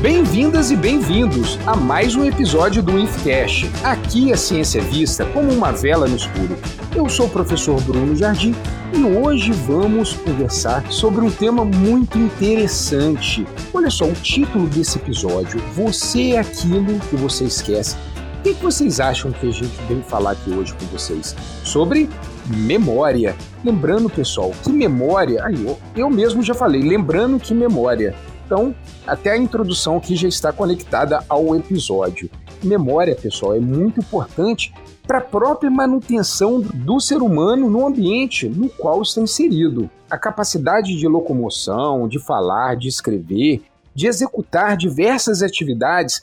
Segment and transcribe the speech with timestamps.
[0.00, 3.70] Bem-vindas e bem-vindos a mais um episódio do IFCast.
[3.82, 6.56] Aqui a ciência é vista como uma vela no escuro.
[6.94, 8.54] Eu sou o professor Bruno Jardim
[8.92, 13.46] e hoje vamos conversar sobre um tema muito interessante.
[13.74, 17.96] Olha só, o título desse episódio: Você é aquilo que você esquece.
[18.42, 21.36] O que vocês acham que a gente vem falar aqui hoje com vocês?
[21.62, 22.10] Sobre
[22.48, 23.36] memória.
[23.64, 25.44] Lembrando, pessoal, que memória.
[25.44, 28.16] Aí, eu, eu mesmo já falei, lembrando que memória
[28.52, 28.74] então,
[29.06, 32.28] até a introdução aqui já está conectada ao episódio.
[32.62, 34.74] Memória, pessoal, é muito importante
[35.06, 39.88] para a própria manutenção do ser humano no ambiente no qual está inserido.
[40.10, 43.62] A capacidade de locomoção, de falar, de escrever,
[43.94, 46.22] de executar diversas atividades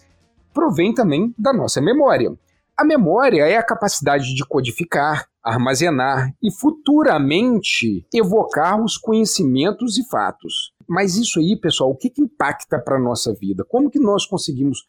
[0.59, 2.37] provém também da nossa memória.
[2.77, 10.73] A memória é a capacidade de codificar, armazenar e futuramente evocar os conhecimentos e fatos.
[10.87, 13.63] Mas isso aí, pessoal, o que, que impacta para a nossa vida?
[13.69, 14.79] Como que nós conseguimos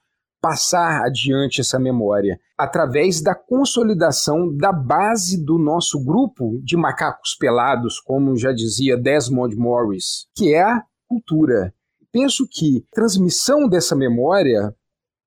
[0.43, 2.41] passar adiante essa memória?
[2.59, 9.55] Através da consolidação da base do nosso grupo de macacos pelados, como já dizia Desmond
[9.57, 11.73] Morris, que é a cultura.
[12.13, 14.75] Penso que transmissão dessa memória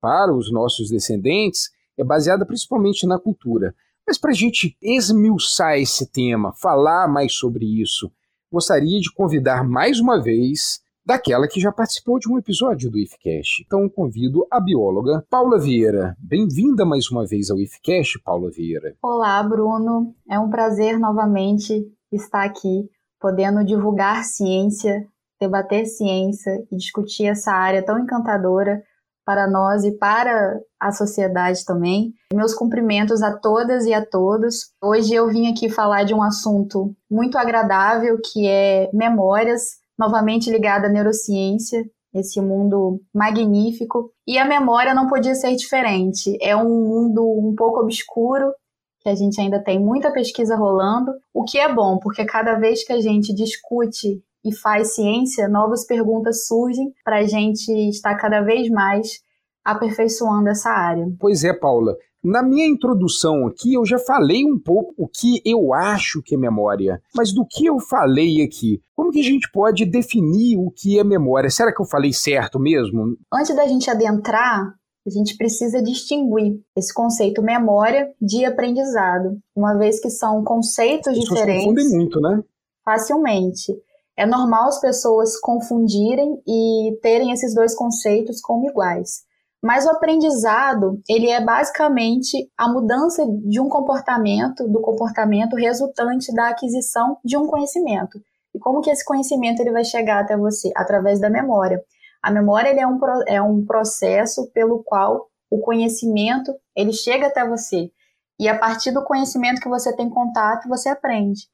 [0.04, 3.74] para os nossos descendentes é baseada principalmente na cultura.
[4.06, 8.12] Mas para a gente esmiuçar esse tema, falar mais sobre isso,
[8.52, 13.64] gostaria de convidar mais uma vez daquela que já participou de um episódio do IFCast.
[13.64, 16.14] Então convido a bióloga Paula Vieira.
[16.18, 18.94] Bem-vinda mais uma vez ao IFCast, Paula Vieira.
[19.00, 20.14] Olá, Bruno.
[20.28, 25.06] É um prazer novamente estar aqui, podendo divulgar ciência,
[25.40, 28.82] debater ciência e discutir essa área tão encantadora
[29.24, 32.12] para nós e para a sociedade também.
[32.32, 34.70] Meus cumprimentos a todas e a todos.
[34.82, 40.86] Hoje eu vim aqui falar de um assunto muito agradável que é memórias, novamente ligada
[40.86, 41.84] à neurociência,
[42.14, 44.10] esse mundo magnífico.
[44.26, 46.36] E a memória não podia ser diferente.
[46.40, 48.52] É um mundo um pouco obscuro,
[49.00, 52.84] que a gente ainda tem muita pesquisa rolando, o que é bom, porque cada vez
[52.84, 58.42] que a gente discute e faz ciência, novas perguntas surgem para a gente estar cada
[58.42, 59.20] vez mais
[59.64, 61.06] aperfeiçoando essa área.
[61.18, 61.96] Pois é, Paula.
[62.22, 66.38] Na minha introdução aqui, eu já falei um pouco o que eu acho que é
[66.38, 67.02] memória.
[67.14, 71.04] Mas do que eu falei aqui, como que a gente pode definir o que é
[71.04, 71.50] memória?
[71.50, 73.14] Será que eu falei certo mesmo?
[73.30, 74.74] Antes da gente adentrar,
[75.06, 81.66] a gente precisa distinguir esse conceito memória de aprendizado, uma vez que são conceitos diferentes.
[81.66, 82.42] confundem muito, né?
[82.82, 83.74] Facilmente.
[84.16, 89.22] É normal as pessoas confundirem e terem esses dois conceitos como iguais.
[89.62, 96.50] Mas o aprendizado, ele é basicamente a mudança de um comportamento, do comportamento resultante da
[96.50, 98.20] aquisição de um conhecimento.
[98.54, 100.70] E como que esse conhecimento ele vai chegar até você?
[100.76, 101.82] Através da memória.
[102.22, 107.46] A memória ele é, um, é um processo pelo qual o conhecimento ele chega até
[107.46, 107.90] você.
[108.38, 111.48] E a partir do conhecimento que você tem contato, você aprende.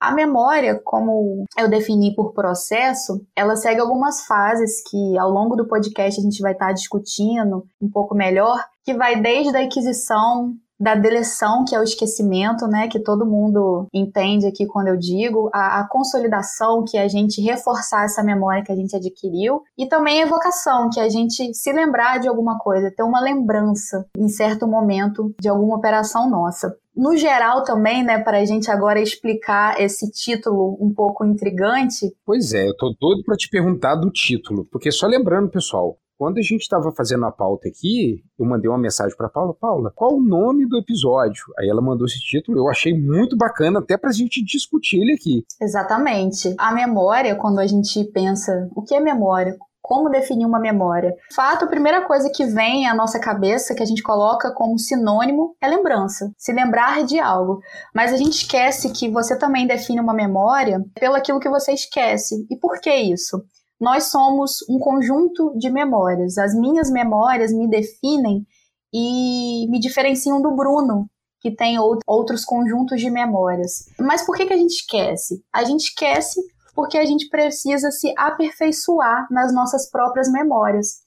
[0.00, 5.66] A memória, como eu defini por processo, ela segue algumas fases que ao longo do
[5.66, 10.94] podcast a gente vai estar discutindo um pouco melhor, que vai desde a aquisição da
[10.94, 15.80] deleção, que é o esquecimento, né, que todo mundo entende aqui quando eu digo, a,
[15.80, 20.20] a, consolidação, que é a gente reforçar essa memória que a gente adquiriu, e também
[20.20, 24.28] a evocação, que é a gente se lembrar de alguma coisa, ter uma lembrança em
[24.28, 26.76] certo momento de alguma operação nossa.
[26.96, 32.10] No geral também, né, para a gente agora explicar esse título um pouco intrigante.
[32.24, 36.38] Pois é, eu tô doido para te perguntar do título, porque só lembrando, pessoal, quando
[36.38, 40.14] a gente estava fazendo a pauta aqui, eu mandei uma mensagem para Paula, Paula, qual
[40.14, 41.44] o nome do episódio?
[41.58, 45.12] Aí ela mandou esse título, eu achei muito bacana até para a gente discutir ele
[45.12, 45.44] aqui.
[45.60, 46.54] Exatamente.
[46.56, 49.54] A memória, quando a gente pensa, o que é memória?
[49.86, 51.14] Como definir uma memória?
[51.32, 55.54] Fato, a primeira coisa que vem à nossa cabeça, que a gente coloca como sinônimo,
[55.60, 56.28] é lembrança.
[56.36, 57.60] Se lembrar de algo.
[57.94, 62.34] Mas a gente esquece que você também define uma memória pelo aquilo que você esquece.
[62.50, 63.40] E por que isso?
[63.80, 66.38] nós somos um conjunto de memórias.
[66.38, 68.44] As minhas memórias me definem
[68.92, 71.08] e me diferenciam do Bruno,
[71.40, 73.84] que tem outros conjuntos de memórias.
[74.00, 75.44] Mas por que, que a gente esquece?
[75.52, 76.40] A gente esquece
[76.76, 80.98] porque a gente precisa se aperfeiçoar nas nossas próprias memórias.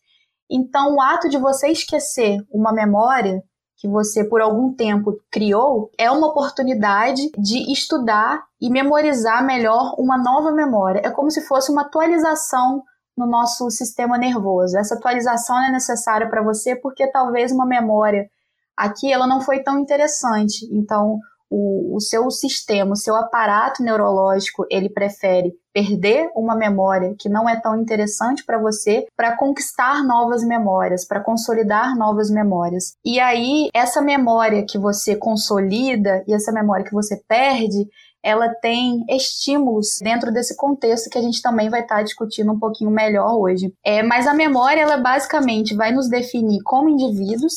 [0.49, 3.43] Então, o ato de você esquecer uma memória
[3.77, 10.17] que você por algum tempo criou é uma oportunidade de estudar e memorizar melhor uma
[10.17, 11.01] nova memória.
[11.05, 12.83] É como se fosse uma atualização
[13.15, 14.77] no nosso sistema nervoso.
[14.77, 18.27] Essa atualização é necessária para você porque talvez uma memória
[18.75, 20.67] aqui ela não foi tão interessante.
[20.71, 21.19] Então,
[21.49, 27.47] o, o seu sistema, o seu aparato neurológico, ele prefere perder uma memória que não
[27.47, 32.93] é tão interessante para você para conquistar novas memórias, para consolidar novas memórias.
[33.03, 37.87] E aí, essa memória que você consolida e essa memória que você perde,
[38.21, 42.59] ela tem estímulos dentro desse contexto que a gente também vai estar tá discutindo um
[42.59, 43.73] pouquinho melhor hoje.
[43.83, 47.53] É, mas a memória, ela basicamente vai nos definir como indivíduos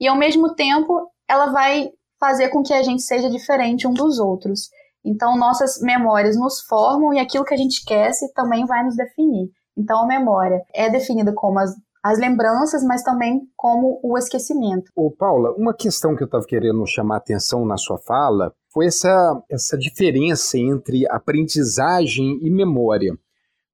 [0.00, 1.90] e, ao mesmo tempo, ela vai
[2.20, 4.68] fazer com que a gente seja diferente um dos outros.
[5.04, 9.50] Então, nossas memórias nos formam e aquilo que a gente esquece também vai nos definir.
[9.76, 11.74] Então, a memória é definida como as,
[12.04, 14.90] as lembranças, mas também como o esquecimento.
[14.94, 19.42] Ô, Paula, uma questão que eu estava querendo chamar atenção na sua fala foi essa,
[19.50, 23.16] essa diferença entre aprendizagem e memória.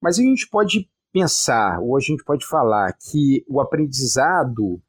[0.00, 4.80] Mas a gente pode pensar, ou a gente pode falar, que o aprendizado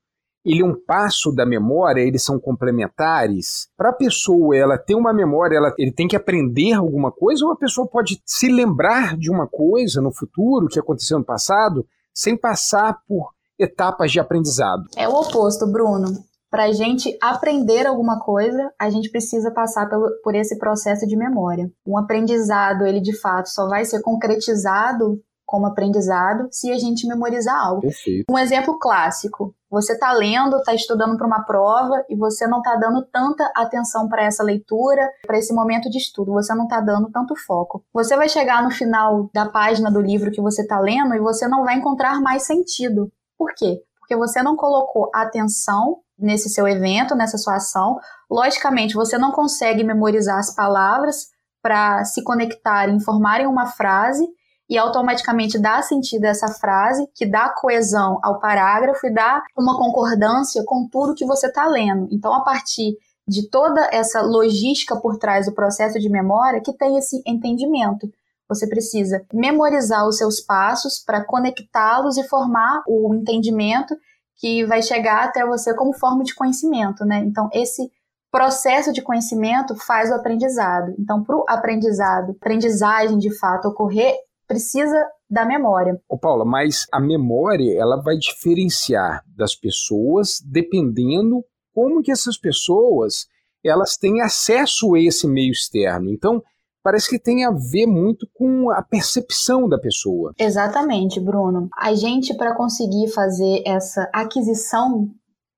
[0.48, 3.68] ele é um passo da memória, eles são complementares.
[3.76, 7.52] Para a pessoa ela ter uma memória, ela, ele tem que aprender alguma coisa, ou
[7.52, 12.38] a pessoa pode se lembrar de uma coisa no futuro que aconteceu no passado, sem
[12.38, 14.84] passar por etapas de aprendizado.
[14.96, 16.08] É o oposto, Bruno.
[16.50, 19.90] Para a gente aprender alguma coisa, a gente precisa passar
[20.24, 21.70] por esse processo de memória.
[21.86, 27.58] Um aprendizado, ele de fato só vai ser concretizado como aprendizado se a gente memorizar
[27.58, 27.82] algo.
[27.82, 28.26] Perfeito.
[28.30, 32.76] Um exemplo clássico: você está lendo, está estudando para uma prova e você não está
[32.76, 37.10] dando tanta atenção para essa leitura, para esse momento de estudo, você não está dando
[37.10, 37.84] tanto foco.
[37.94, 41.48] Você vai chegar no final da página do livro que você está lendo e você
[41.48, 43.10] não vai encontrar mais sentido.
[43.38, 43.82] Por quê?
[44.00, 47.98] Porque você não colocou atenção nesse seu evento, nessa sua ação.
[48.30, 51.28] Logicamente, você não consegue memorizar as palavras
[51.62, 54.26] para se conectar e formarem uma frase
[54.70, 59.78] e automaticamente dá sentido a essa frase, que dá coesão ao parágrafo e dá uma
[59.78, 62.08] concordância com tudo que você está lendo.
[62.12, 62.98] Então, a partir
[63.28, 68.10] de toda essa logística por trás do processo de memória, que tem esse entendimento.
[68.48, 73.94] Você precisa memorizar os seus passos para conectá-los e formar o entendimento
[74.38, 77.18] que vai chegar até você como forma de conhecimento, né?
[77.20, 77.92] Então, esse
[78.32, 80.94] processo de conhecimento faz o aprendizado.
[80.98, 84.16] Então, para o aprendizado, aprendizagem de fato ocorrer,
[84.48, 84.98] precisa
[85.30, 86.00] da memória.
[86.08, 93.28] Ô Paula, mas a memória ela vai diferenciar das pessoas dependendo como que essas pessoas
[93.64, 96.10] elas têm acesso a esse meio externo.
[96.10, 96.42] Então,
[96.82, 100.34] parece que tem a ver muito com a percepção da pessoa.
[100.40, 101.68] Exatamente, Bruno.
[101.78, 105.10] A gente, para conseguir fazer essa aquisição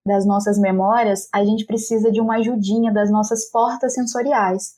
[0.06, 4.74] das nossas memórias, a gente precisa de uma ajudinha das nossas portas sensoriais.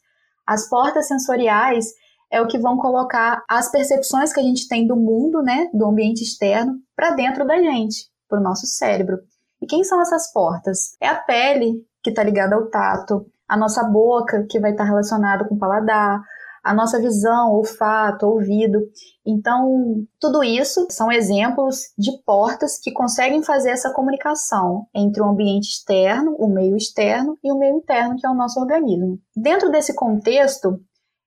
[0.46, 1.94] As portas sensoriais,
[2.31, 5.86] é o que vão colocar as percepções que a gente tem do mundo, né, do
[5.86, 9.18] ambiente externo, para dentro da gente, para o nosso cérebro.
[9.62, 10.95] E quem são essas portas?
[11.01, 14.89] É a pele, que está ligada ao tato, a nossa boca, que vai estar tá
[14.89, 16.22] relacionada com o paladar,
[16.63, 18.80] a nossa visão, olfato, ouvido.
[19.25, 25.69] Então, tudo isso são exemplos de portas que conseguem fazer essa comunicação entre o ambiente
[25.69, 29.19] externo, o meio externo e o meio interno, que é o nosso organismo.
[29.36, 30.80] Dentro desse contexto,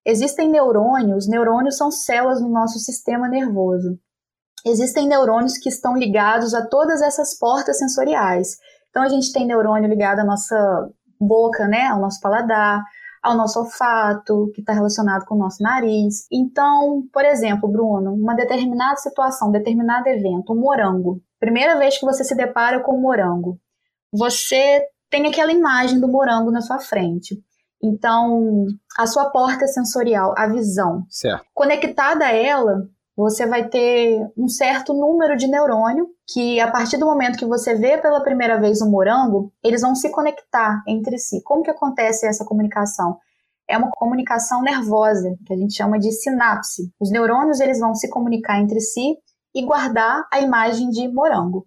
[0.07, 3.99] Existem neurônios, neurônios são células no nosso sistema nervoso.
[4.67, 8.57] Existem neurônios que estão ligados a todas essas portas sensoriais.
[8.91, 10.89] Então a gente tem neurônio ligado à nossa
[11.21, 12.83] boca, né, ao nosso paladar,
[13.23, 16.27] ao nosso olfato, que está relacionado com o nosso nariz.
[16.31, 21.23] Então, por exemplo, Bruno, uma determinada situação, um determinado evento, um morango.
[21.41, 23.59] Primeira vez que você se depara com um morango,
[24.13, 27.43] você tem aquela imagem do morango na sua frente.
[27.85, 28.65] Então,
[28.97, 31.45] a sua porta sensorial, a visão, certo.
[31.53, 37.05] conectada a ela, você vai ter um certo número de neurônio que, a partir do
[37.05, 41.43] momento que você vê pela primeira vez um morango, eles vão se conectar entre si.
[41.43, 43.19] Como que acontece essa comunicação?
[43.69, 46.91] É uma comunicação nervosa, que a gente chama de sinapse.
[46.99, 49.17] Os neurônios eles vão se comunicar entre si
[49.55, 51.67] e guardar a imagem de morango.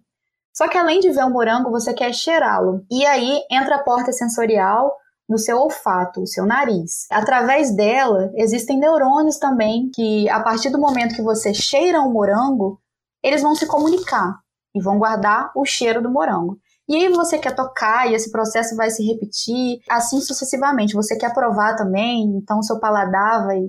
[0.52, 2.84] Só que além de ver o morango, você quer cheirá-lo.
[2.90, 4.92] E aí entra a porta sensorial,
[5.28, 7.06] no seu olfato, o seu nariz.
[7.10, 12.80] Através dela, existem neurônios também que, a partir do momento que você cheira um morango,
[13.22, 14.38] eles vão se comunicar
[14.74, 16.58] e vão guardar o cheiro do morango.
[16.88, 20.94] E aí você quer tocar e esse processo vai se repetir, assim sucessivamente.
[20.94, 23.60] Você quer provar também, então seu paladar vai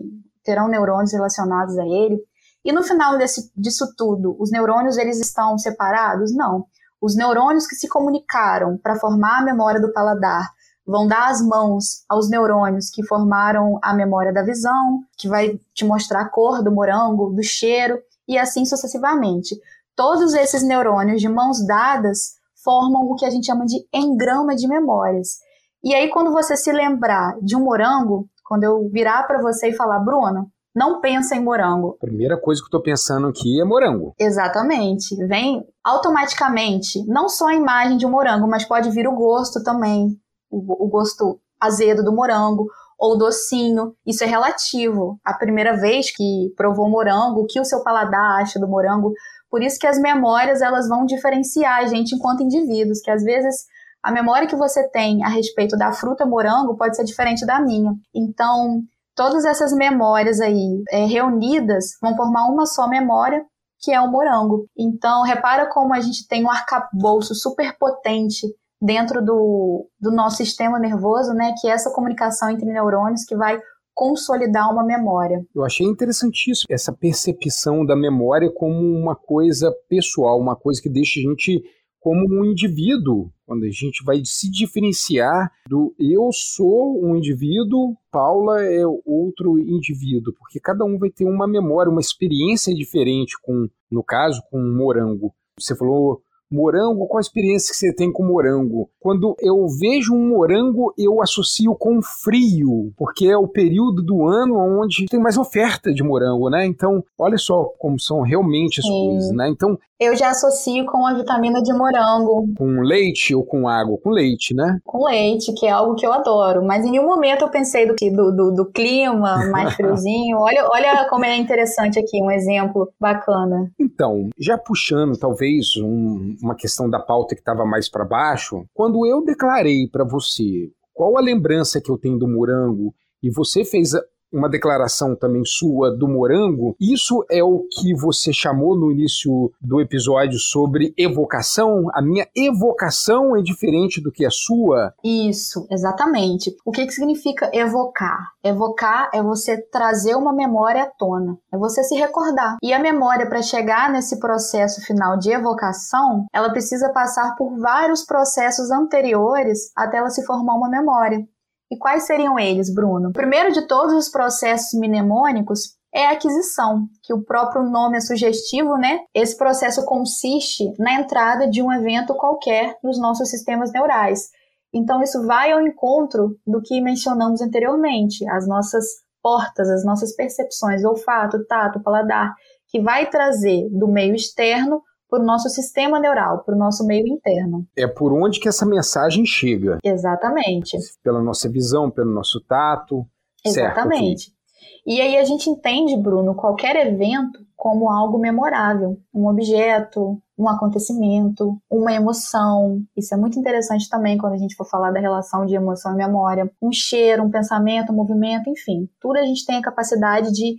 [0.43, 2.17] terão neurônios relacionados a ele.
[2.63, 6.33] E no final desse, disso tudo, os neurônios eles estão separados?
[6.33, 6.65] Não.
[7.01, 10.49] Os neurônios que se comunicaram para formar a memória do paladar
[10.89, 15.85] vão dar as mãos aos neurônios que formaram a memória da visão, que vai te
[15.85, 19.55] mostrar a cor do morango, do cheiro, e assim sucessivamente.
[19.95, 24.67] Todos esses neurônios de mãos dadas formam o que a gente chama de engrama de
[24.67, 25.37] memórias.
[25.83, 29.75] E aí, quando você se lembrar de um morango, quando eu virar para você e
[29.75, 31.97] falar, Bruno, não pensa em morango.
[31.99, 34.13] Primeira coisa que eu tô pensando aqui é morango.
[34.19, 35.15] Exatamente.
[35.27, 40.19] Vem automaticamente, não só a imagem de um morango, mas pode vir o gosto também.
[40.49, 43.93] O, gosto azedo do morango ou docinho.
[44.05, 45.19] Isso é relativo.
[45.23, 49.13] A primeira vez que provou morango, o que o seu paladar acha do morango.
[49.49, 53.65] Por isso que as memórias elas vão diferenciar a gente enquanto indivíduos, que às vezes
[54.01, 57.93] a memória que você tem a respeito da fruta morango pode ser diferente da minha.
[58.13, 58.81] Então,
[59.15, 63.43] todas essas memórias aí é, reunidas vão formar uma só memória,
[63.81, 64.65] que é o morango.
[64.77, 68.47] Então, repara como a gente tem um arcabouço super potente
[68.81, 71.53] dentro do, do nosso sistema nervoso, né?
[71.59, 73.59] Que é essa comunicação entre neurônios que vai
[73.93, 75.45] consolidar uma memória.
[75.53, 81.19] Eu achei interessantíssimo essa percepção da memória como uma coisa pessoal, uma coisa que deixa
[81.19, 81.61] a gente
[81.99, 88.63] como um indivíduo, quando a gente vai se diferenciar do eu sou um indivíduo, Paula
[88.63, 94.01] é outro indivíduo, porque cada um vai ter uma memória, uma experiência diferente com, no
[94.01, 95.33] caso, com um morango.
[95.59, 96.21] Você falou
[96.51, 98.89] Morango, qual a experiência que você tem com morango?
[98.99, 104.55] Quando eu vejo um morango, eu associo com frio, porque é o período do ano
[104.57, 106.65] onde tem mais oferta de morango, né?
[106.65, 108.91] Então, olha só como são realmente as Sim.
[108.91, 109.49] coisas, né?
[109.49, 112.47] Então, eu já associo com a vitamina de morango.
[112.57, 113.97] Com leite ou com água?
[114.01, 114.79] Com leite, né?
[114.85, 116.63] Com leite, que é algo que eu adoro.
[116.63, 120.37] Mas em nenhum momento eu pensei do, do, do, do clima mais friozinho.
[120.39, 123.69] olha, olha como é interessante aqui, um exemplo bacana.
[123.77, 129.05] Então, já puxando talvez um, uma questão da pauta que estava mais para baixo, quando
[129.05, 133.91] eu declarei para você qual a lembrança que eu tenho do morango e você fez
[134.31, 136.75] uma declaração também sua do morango.
[136.79, 141.87] Isso é o que você chamou no início do episódio sobre evocação?
[141.93, 144.93] A minha evocação é diferente do que a sua?
[145.03, 146.55] Isso, exatamente.
[146.65, 148.19] O que, que significa evocar?
[148.43, 152.57] Evocar é você trazer uma memória à tona, é você se recordar.
[152.63, 158.05] E a memória, para chegar nesse processo final de evocação, ela precisa passar por vários
[158.05, 161.27] processos anteriores até ela se formar uma memória.
[161.71, 163.09] E quais seriam eles, Bruno?
[163.09, 167.99] O primeiro de todos os processos mnemônicos é a aquisição, que o próprio nome é
[167.99, 168.99] sugestivo, né?
[169.13, 174.29] Esse processo consiste na entrada de um evento qualquer nos nossos sistemas neurais.
[174.73, 178.85] Então, isso vai ao encontro do que mencionamos anteriormente, as nossas
[179.21, 182.33] portas, as nossas percepções, olfato, tato, paladar,
[182.67, 187.07] que vai trazer do meio externo para o nosso sistema neural, para o nosso meio
[187.07, 187.65] interno.
[187.75, 189.79] É por onde que essa mensagem chega.
[189.83, 190.77] Exatamente.
[191.03, 193.05] Pela nossa visão, pelo nosso tato.
[193.43, 194.25] Exatamente.
[194.25, 194.39] Certo,
[194.85, 201.57] e aí a gente entende, Bruno, qualquer evento como algo memorável, um objeto, um acontecimento,
[201.69, 202.79] uma emoção.
[202.95, 205.97] Isso é muito interessante também quando a gente for falar da relação de emoção e
[205.97, 206.49] memória.
[206.61, 210.57] Um cheiro, um pensamento, um movimento, enfim, tudo a gente tem a capacidade de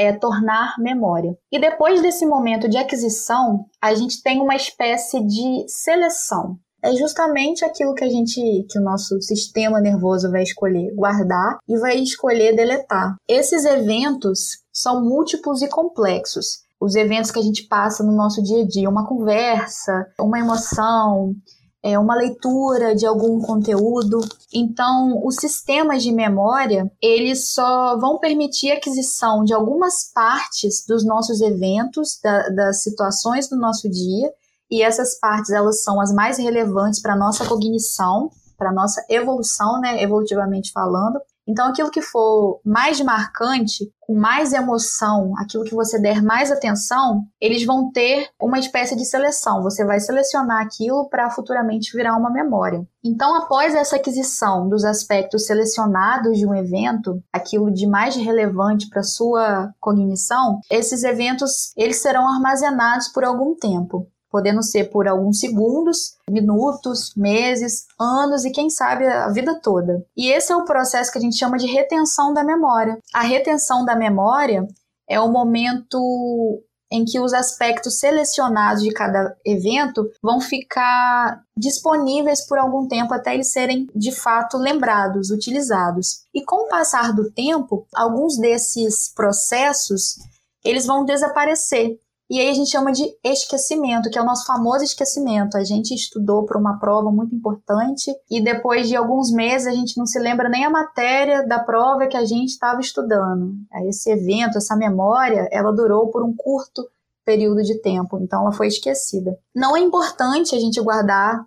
[0.00, 1.36] é tornar memória.
[1.52, 6.56] E depois desse momento de aquisição, a gente tem uma espécie de seleção.
[6.82, 8.40] É justamente aquilo que a gente,
[8.70, 13.14] que o nosso sistema nervoso vai escolher guardar e vai escolher deletar.
[13.28, 16.62] Esses eventos são múltiplos e complexos.
[16.80, 21.34] Os eventos que a gente passa no nosso dia a dia, uma conversa, uma emoção,
[21.82, 24.20] é, uma leitura de algum conteúdo.
[24.52, 31.04] Então, os sistemas de memória, eles só vão permitir a aquisição de algumas partes dos
[31.04, 34.30] nossos eventos, da, das situações do nosso dia,
[34.70, 39.04] e essas partes, elas são as mais relevantes para a nossa cognição, para a nossa
[39.08, 41.18] evolução, né, evolutivamente falando,
[41.48, 47.24] então, aquilo que for mais marcante, com mais emoção, aquilo que você der mais atenção,
[47.40, 49.62] eles vão ter uma espécie de seleção.
[49.62, 52.86] Você vai selecionar aquilo para futuramente virar uma memória.
[53.04, 59.02] Então, após essa aquisição dos aspectos selecionados de um evento, aquilo de mais relevante para
[59.02, 66.16] sua cognição, esses eventos eles serão armazenados por algum tempo podendo ser por alguns segundos,
[66.28, 70.04] minutos, meses, anos e quem sabe a vida toda.
[70.16, 72.98] E esse é o processo que a gente chama de retenção da memória.
[73.12, 74.66] A retenção da memória
[75.08, 82.58] é o momento em que os aspectos selecionados de cada evento vão ficar disponíveis por
[82.58, 86.24] algum tempo até eles serem de fato lembrados, utilizados.
[86.34, 90.16] E com o passar do tempo, alguns desses processos
[90.64, 91.98] eles vão desaparecer
[92.30, 95.56] e aí a gente chama de esquecimento, que é o nosso famoso esquecimento.
[95.56, 99.98] A gente estudou para uma prova muito importante e depois de alguns meses a gente
[99.98, 103.52] não se lembra nem a matéria da prova que a gente estava estudando.
[103.88, 106.88] Esse evento, essa memória, ela durou por um curto
[107.24, 109.36] período de tempo, então ela foi esquecida.
[109.52, 111.44] Não é importante a gente guardar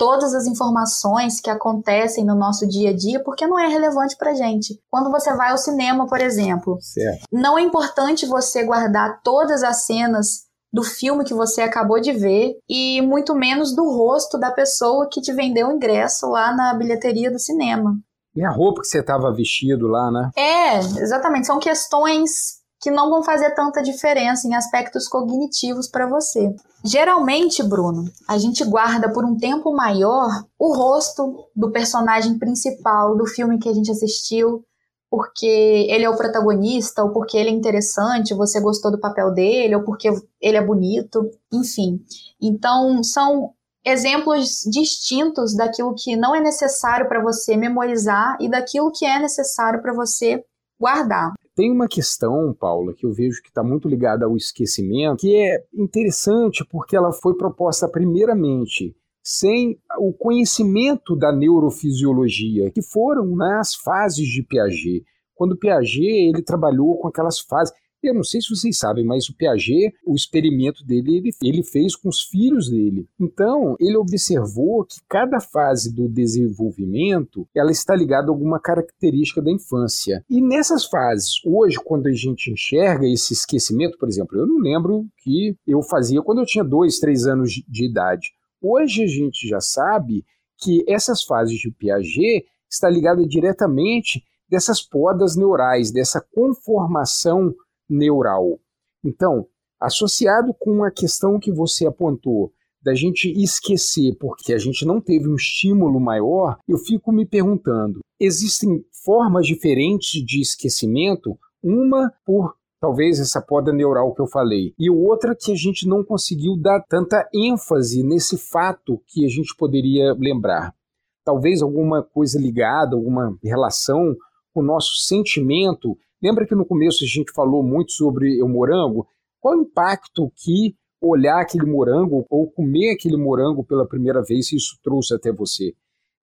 [0.00, 4.32] todas as informações que acontecem no nosso dia a dia, porque não é relevante para
[4.32, 4.80] gente.
[4.88, 7.26] Quando você vai ao cinema, por exemplo, certo.
[7.30, 12.56] não é importante você guardar todas as cenas do filme que você acabou de ver
[12.66, 17.30] e muito menos do rosto da pessoa que te vendeu o ingresso lá na bilheteria
[17.30, 17.94] do cinema.
[18.34, 20.30] E a roupa que você estava vestido lá, né?
[20.34, 21.46] É, exatamente.
[21.46, 26.54] São questões que não vão fazer tanta diferença em aspectos cognitivos para você.
[26.82, 33.26] Geralmente, Bruno, a gente guarda por um tempo maior o rosto do personagem principal do
[33.26, 34.64] filme que a gente assistiu,
[35.10, 39.74] porque ele é o protagonista, ou porque ele é interessante, você gostou do papel dele,
[39.74, 40.08] ou porque
[40.40, 42.00] ele é bonito, enfim.
[42.40, 43.52] Então, são
[43.84, 49.82] exemplos distintos daquilo que não é necessário para você memorizar e daquilo que é necessário
[49.82, 50.42] para você
[50.80, 51.32] guardar.
[51.60, 55.62] Tem uma questão, Paula, que eu vejo que está muito ligada ao esquecimento, que é
[55.74, 63.74] interessante porque ela foi proposta primeiramente sem o conhecimento da neurofisiologia, que foram né, as
[63.74, 65.04] fases de Piaget.
[65.34, 69.36] Quando Piaget ele trabalhou com aquelas fases, eu não sei se vocês sabem, mas o
[69.36, 73.06] Piaget, o experimento dele, ele, ele fez com os filhos dele.
[73.18, 79.50] Então, ele observou que cada fase do desenvolvimento, ela está ligada a alguma característica da
[79.50, 80.24] infância.
[80.28, 85.06] E nessas fases, hoje, quando a gente enxerga esse esquecimento, por exemplo, eu não lembro
[85.22, 88.30] que eu fazia quando eu tinha dois, três anos de idade.
[88.62, 90.24] Hoje a gente já sabe
[90.58, 97.54] que essas fases de Piaget está ligada diretamente dessas podas neurais, dessa conformação
[97.90, 98.60] neural.
[99.04, 99.46] Então,
[99.80, 105.28] associado com a questão que você apontou da gente esquecer porque a gente não teve
[105.28, 111.38] um estímulo maior, eu fico me perguntando: existem formas diferentes de esquecimento?
[111.62, 116.02] Uma por talvez essa poda neural que eu falei, e outra que a gente não
[116.02, 120.74] conseguiu dar tanta ênfase nesse fato que a gente poderia lembrar.
[121.22, 124.16] Talvez alguma coisa ligada, alguma relação
[124.54, 129.06] com o nosso sentimento Lembra que no começo a gente falou muito sobre o morango?
[129.40, 134.78] Qual o impacto que olhar aquele morango ou comer aquele morango pela primeira vez isso
[134.82, 135.72] trouxe até você?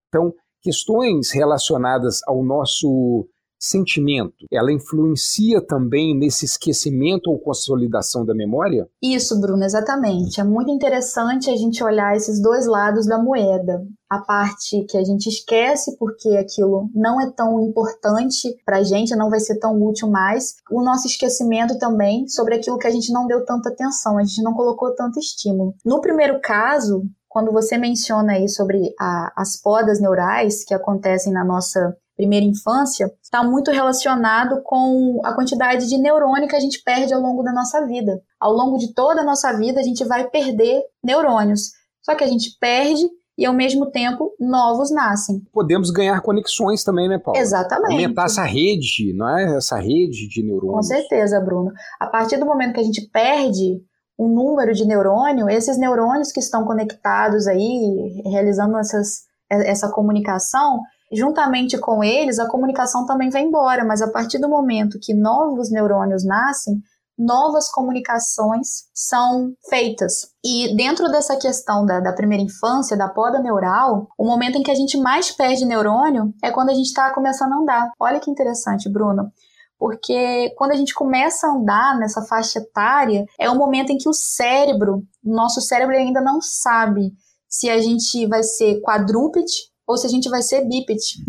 [0.08, 3.28] Então, questões relacionadas ao nosso
[3.60, 8.88] sentimento, ela influencia também nesse esquecimento ou consolidação da memória?
[9.02, 10.40] Isso, Bruno, exatamente.
[10.40, 13.84] É muito interessante a gente olhar esses dois lados da moeda.
[14.10, 19.16] A parte que a gente esquece porque aquilo não é tão importante para a gente,
[19.16, 20.56] não vai ser tão útil mais.
[20.72, 24.42] O nosso esquecimento também sobre aquilo que a gente não deu tanta atenção, a gente
[24.42, 25.76] não colocou tanto estímulo.
[25.86, 31.44] No primeiro caso, quando você menciona aí sobre a, as podas neurais que acontecem na
[31.44, 37.14] nossa primeira infância, está muito relacionado com a quantidade de neurônio que a gente perde
[37.14, 38.20] ao longo da nossa vida.
[38.40, 41.72] Ao longo de toda a nossa vida, a gente vai perder neurônios.
[42.02, 45.44] Só que a gente perde e ao mesmo tempo novos nascem.
[45.54, 47.40] Podemos ganhar conexões também, né, Paulo?
[47.40, 47.92] Exatamente.
[47.92, 49.58] Aumentar essa rede, não é?
[49.58, 50.76] Essa rede de neurônios.
[50.76, 51.72] Com certeza, Bruno.
[52.00, 53.80] A partir do momento que a gente perde
[54.18, 60.80] um número de neurônio, esses neurônios que estão conectados aí, realizando essas, essa comunicação,
[61.12, 65.72] Juntamente com eles, a comunicação também vai embora, mas a partir do momento que novos
[65.72, 66.82] neurônios nascem,
[67.18, 70.28] novas comunicações são feitas.
[70.46, 74.70] E dentro dessa questão da, da, primeira infância, da poda neural, o momento em que
[74.70, 77.92] a gente mais perde neurônio é quando a gente está começando a andar.
[78.00, 79.32] Olha que interessante, Bruno.
[79.80, 84.10] Porque quando a gente começa a andar nessa faixa etária, é o momento em que
[84.10, 87.14] o cérebro, nosso cérebro ainda não sabe
[87.48, 91.24] se a gente vai ser quadrúpede ou se a gente vai ser bípede.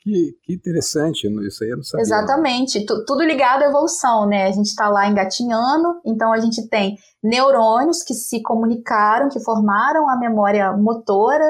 [0.00, 2.02] Que, que interessante, isso aí eu não sabia.
[2.02, 4.48] Exatamente, tudo ligado à evolução, né?
[4.48, 10.08] A gente está lá engatinhando, então a gente tem neurônios que se comunicaram, que formaram
[10.08, 11.48] a memória motora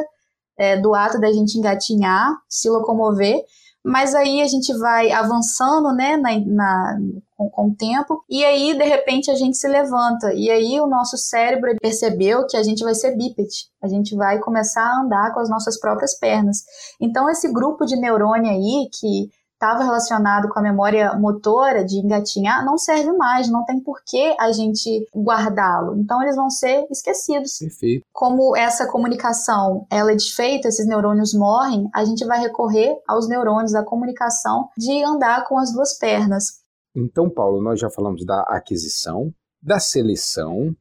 [0.58, 3.42] é, do ato da gente engatinhar, se locomover,
[3.84, 6.98] mas aí a gente vai avançando, né, na, na
[7.36, 10.86] com, com, o tempo, e aí de repente a gente se levanta, e aí o
[10.86, 15.34] nosso cérebro percebeu que a gente vai ser bípede, a gente vai começar a andar
[15.34, 16.58] com as nossas próprias pernas.
[17.00, 19.30] Então esse grupo de neurônio aí que
[19.62, 24.34] estava relacionado com a memória motora de engatinhar não serve mais, não tem por que
[24.40, 25.96] a gente guardá-lo.
[25.96, 27.58] Então eles vão ser esquecidos.
[27.58, 28.04] Perfeito.
[28.12, 33.70] Como essa comunicação ela é desfeita, esses neurônios morrem, a gente vai recorrer aos neurônios
[33.70, 36.62] da comunicação de andar com as duas pernas.
[36.94, 40.74] Então, Paulo, nós já falamos da aquisição, da seleção,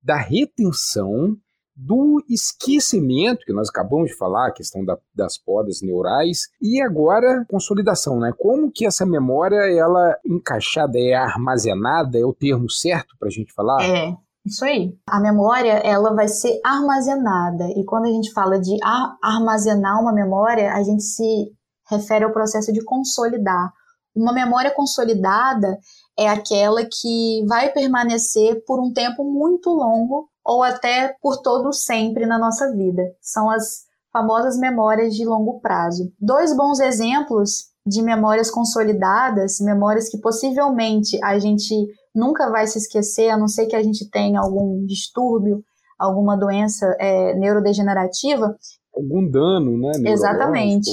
[0.00, 1.36] da retenção
[1.78, 7.44] do esquecimento, que nós acabamos de falar, a questão da, das podas neurais, e agora
[7.48, 8.32] consolidação, né?
[8.36, 13.52] Como que essa memória, ela encaixada, é armazenada, é o termo certo para a gente
[13.52, 13.80] falar?
[13.84, 14.12] É,
[14.44, 14.92] Isso aí.
[15.06, 17.68] A memória, ela vai ser armazenada.
[17.76, 18.76] E quando a gente fala de
[19.22, 21.52] armazenar uma memória, a gente se
[21.88, 23.72] refere ao processo de consolidar.
[24.16, 25.78] Uma memória consolidada
[26.18, 32.24] é aquela que vai permanecer por um tempo muito longo ou até por todo sempre
[32.24, 33.02] na nossa vida.
[33.20, 36.10] São as famosas memórias de longo prazo.
[36.18, 41.74] Dois bons exemplos de memórias consolidadas, memórias que possivelmente a gente
[42.14, 45.62] nunca vai se esquecer, a não ser que a gente tenha algum distúrbio,
[45.98, 48.56] alguma doença é, neurodegenerativa.
[48.94, 49.92] Algum dano, né?
[50.10, 50.90] Exatamente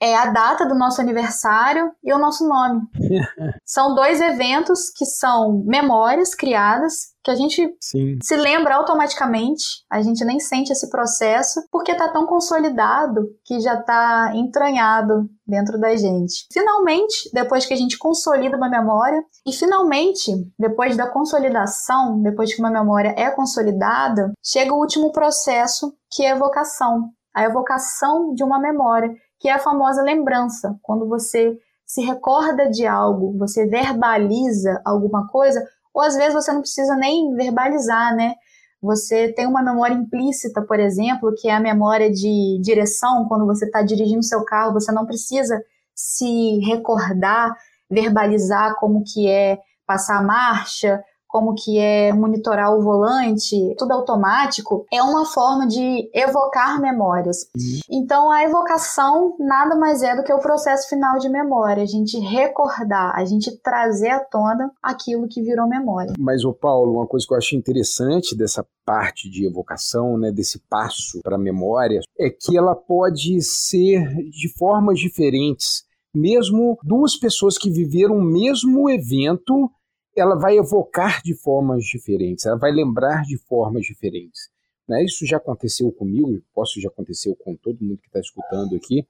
[0.00, 2.82] é a data do nosso aniversário e o nosso nome.
[3.64, 8.18] são dois eventos que são memórias criadas que a gente Sim.
[8.22, 13.74] se lembra automaticamente, a gente nem sente esse processo porque está tão consolidado que já
[13.74, 16.46] está entranhado dentro da gente.
[16.52, 22.60] Finalmente, depois que a gente consolida uma memória e finalmente, depois da consolidação, depois que
[22.60, 27.10] uma memória é consolidada, chega o último processo que é a evocação.
[27.34, 29.12] A evocação de uma memória
[29.46, 30.76] que é a famosa lembrança.
[30.82, 36.62] Quando você se recorda de algo, você verbaliza alguma coisa, ou às vezes você não
[36.62, 38.34] precisa nem verbalizar, né?
[38.82, 43.28] Você tem uma memória implícita, por exemplo, que é a memória de direção.
[43.28, 45.62] Quando você está dirigindo seu carro, você não precisa
[45.94, 47.56] se recordar,
[47.88, 51.00] verbalizar como que é passar a marcha,
[51.36, 57.42] como que é monitorar o volante, tudo automático, é uma forma de evocar memórias.
[57.54, 57.80] Uhum.
[57.90, 62.18] Então a evocação nada mais é do que o processo final de memória, a gente
[62.18, 66.14] recordar, a gente trazer à tona aquilo que virou memória.
[66.18, 70.58] Mas o Paulo, uma coisa que eu acho interessante dessa parte de evocação, né, desse
[70.70, 77.58] passo para a memória, é que ela pode ser de formas diferentes mesmo duas pessoas
[77.58, 79.70] que viveram o mesmo evento
[80.16, 84.50] ela vai evocar de formas diferentes, ela vai lembrar de formas diferentes.
[84.88, 85.04] Né?
[85.04, 89.06] Isso já aconteceu comigo, posso já aconteceu com todo mundo que está escutando aqui.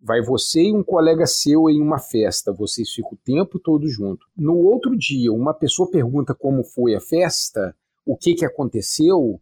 [0.00, 4.26] Vai você e um colega seu em uma festa, vocês ficam o tempo todo junto.
[4.36, 9.40] No outro dia, uma pessoa pergunta como foi a festa, o que, que aconteceu,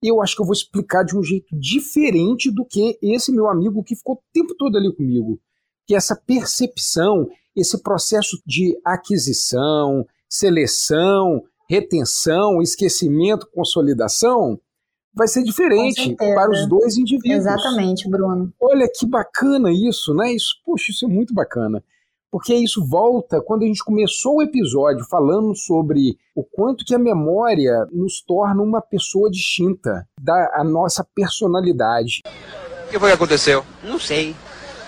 [0.00, 3.82] eu acho que eu vou explicar de um jeito diferente do que esse meu amigo
[3.82, 5.40] que ficou o tempo todo ali comigo.
[5.86, 14.58] Que essa percepção, esse processo de aquisição, seleção, retenção, esquecimento, consolidação,
[15.14, 17.46] vai ser diferente para os dois indivíduos.
[17.46, 18.52] Exatamente, Bruno.
[18.60, 20.32] Olha que bacana isso, né?
[20.32, 21.82] Isso, poxa, isso é muito bacana.
[22.32, 26.98] Porque isso volta quando a gente começou o episódio falando sobre o quanto que a
[26.98, 32.22] memória nos torna uma pessoa distinta da a nossa personalidade.
[32.88, 33.64] O que foi que aconteceu?
[33.84, 34.34] Não sei.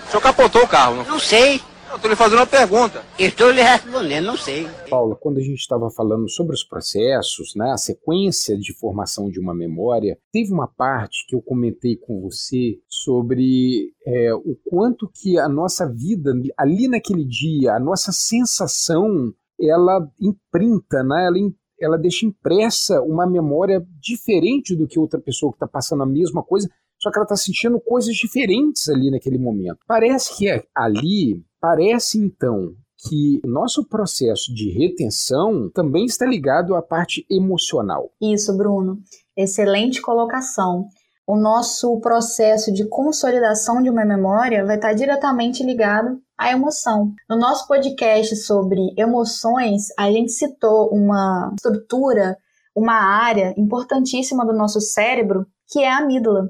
[0.05, 1.05] O senhor capotou o carro, não?
[1.05, 1.61] Não sei.
[1.89, 3.03] Eu estou lhe fazendo uma pergunta.
[3.17, 4.67] Estou lhe respondendo, não sei.
[4.89, 9.39] Paula, quando a gente estava falando sobre os processos, né, a sequência de formação de
[9.39, 15.39] uma memória, teve uma parte que eu comentei com você sobre é, o quanto que
[15.39, 21.37] a nossa vida, ali naquele dia, a nossa sensação, ela imprinta, né, ela
[21.79, 26.43] ela deixa impressa uma memória diferente do que outra pessoa que está passando a mesma
[26.43, 26.67] coisa,
[27.07, 29.79] só que ela está sentindo coisas diferentes ali naquele momento.
[29.87, 36.75] Parece que é ali Parece então que o nosso processo de retenção também está ligado
[36.75, 38.11] à parte emocional.
[38.21, 38.99] Isso, Bruno.
[39.35, 40.87] Excelente colocação.
[41.27, 47.11] O nosso processo de consolidação de uma memória vai estar diretamente ligado à emoção.
[47.29, 52.37] No nosso podcast sobre emoções, a gente citou uma estrutura,
[52.75, 56.49] uma área importantíssima do nosso cérebro, que é a amígdala.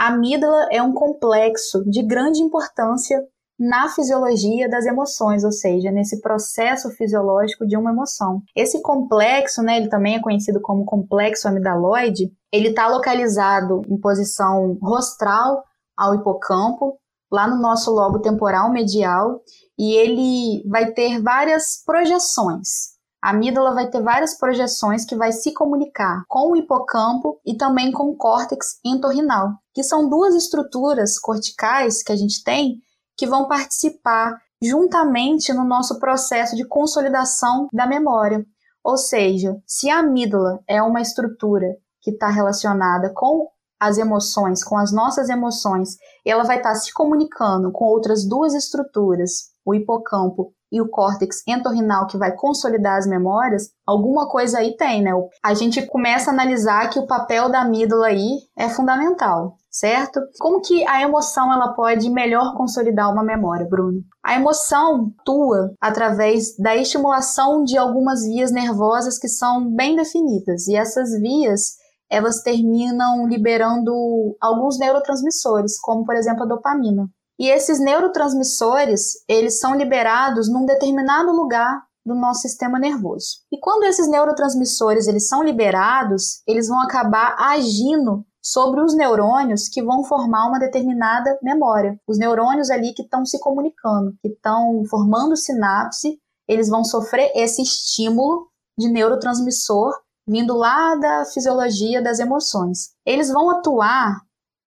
[0.00, 3.22] A amígdala é um complexo de grande importância
[3.58, 8.40] na fisiologia das emoções, ou seja, nesse processo fisiológico de uma emoção.
[8.56, 14.78] Esse complexo, né, ele também é conhecido como complexo amidaloide, ele está localizado em posição
[14.80, 15.62] rostral
[15.94, 16.98] ao hipocampo,
[17.30, 19.42] lá no nosso lobo temporal medial,
[19.78, 22.98] e ele vai ter várias projeções.
[23.22, 27.92] A amígdala vai ter várias projeções que vai se comunicar com o hipocampo e também
[27.92, 32.78] com o córtex entorrinal, que são duas estruturas corticais que a gente tem
[33.16, 38.44] que vão participar juntamente no nosso processo de consolidação da memória.
[38.82, 43.48] Ou seja, se a amígdala é uma estrutura que está relacionada com
[43.80, 49.50] as emoções com as nossas emoções, ela vai estar se comunicando com outras duas estruturas,
[49.64, 55.02] o hipocampo e o córtex entorrinal que vai consolidar as memórias, alguma coisa aí tem,
[55.02, 55.10] né?
[55.42, 60.20] A gente começa a analisar que o papel da amígdala aí é fundamental, certo?
[60.38, 64.00] Como que a emoção ela pode melhor consolidar uma memória, Bruno?
[64.24, 70.76] A emoção atua através da estimulação de algumas vias nervosas que são bem definidas, e
[70.76, 71.80] essas vias
[72.10, 73.92] elas terminam liberando
[74.40, 77.08] alguns neurotransmissores, como por exemplo a dopamina.
[77.40, 83.38] E esses neurotransmissores, eles são liberados num determinado lugar do nosso sistema nervoso.
[83.50, 89.82] E quando esses neurotransmissores eles são liberados, eles vão acabar agindo sobre os neurônios que
[89.82, 91.98] vão formar uma determinada memória.
[92.06, 97.62] Os neurônios ali que estão se comunicando, que estão formando sinapse, eles vão sofrer esse
[97.62, 98.48] estímulo
[98.78, 99.94] de neurotransmissor
[100.28, 102.90] vindo lá da fisiologia das emoções.
[103.06, 104.20] Eles vão atuar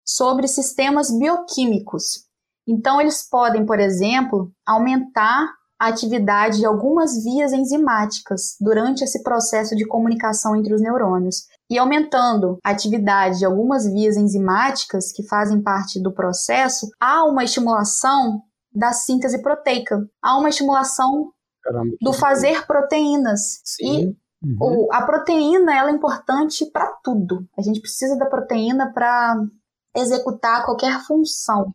[0.04, 2.33] sobre sistemas bioquímicos
[2.68, 5.48] então, eles podem, por exemplo, aumentar
[5.80, 11.44] a atividade de algumas vias enzimáticas durante esse processo de comunicação entre os neurônios.
[11.70, 17.44] E aumentando a atividade de algumas vias enzimáticas que fazem parte do processo, há uma
[17.44, 18.42] estimulação
[18.74, 23.60] da síntese proteica, há uma estimulação Caramba, do fazer proteínas.
[23.66, 24.16] Sim.
[24.42, 24.88] E uhum.
[24.92, 27.46] a proteína ela é importante para tudo.
[27.58, 29.36] A gente precisa da proteína para
[29.96, 31.74] executar qualquer função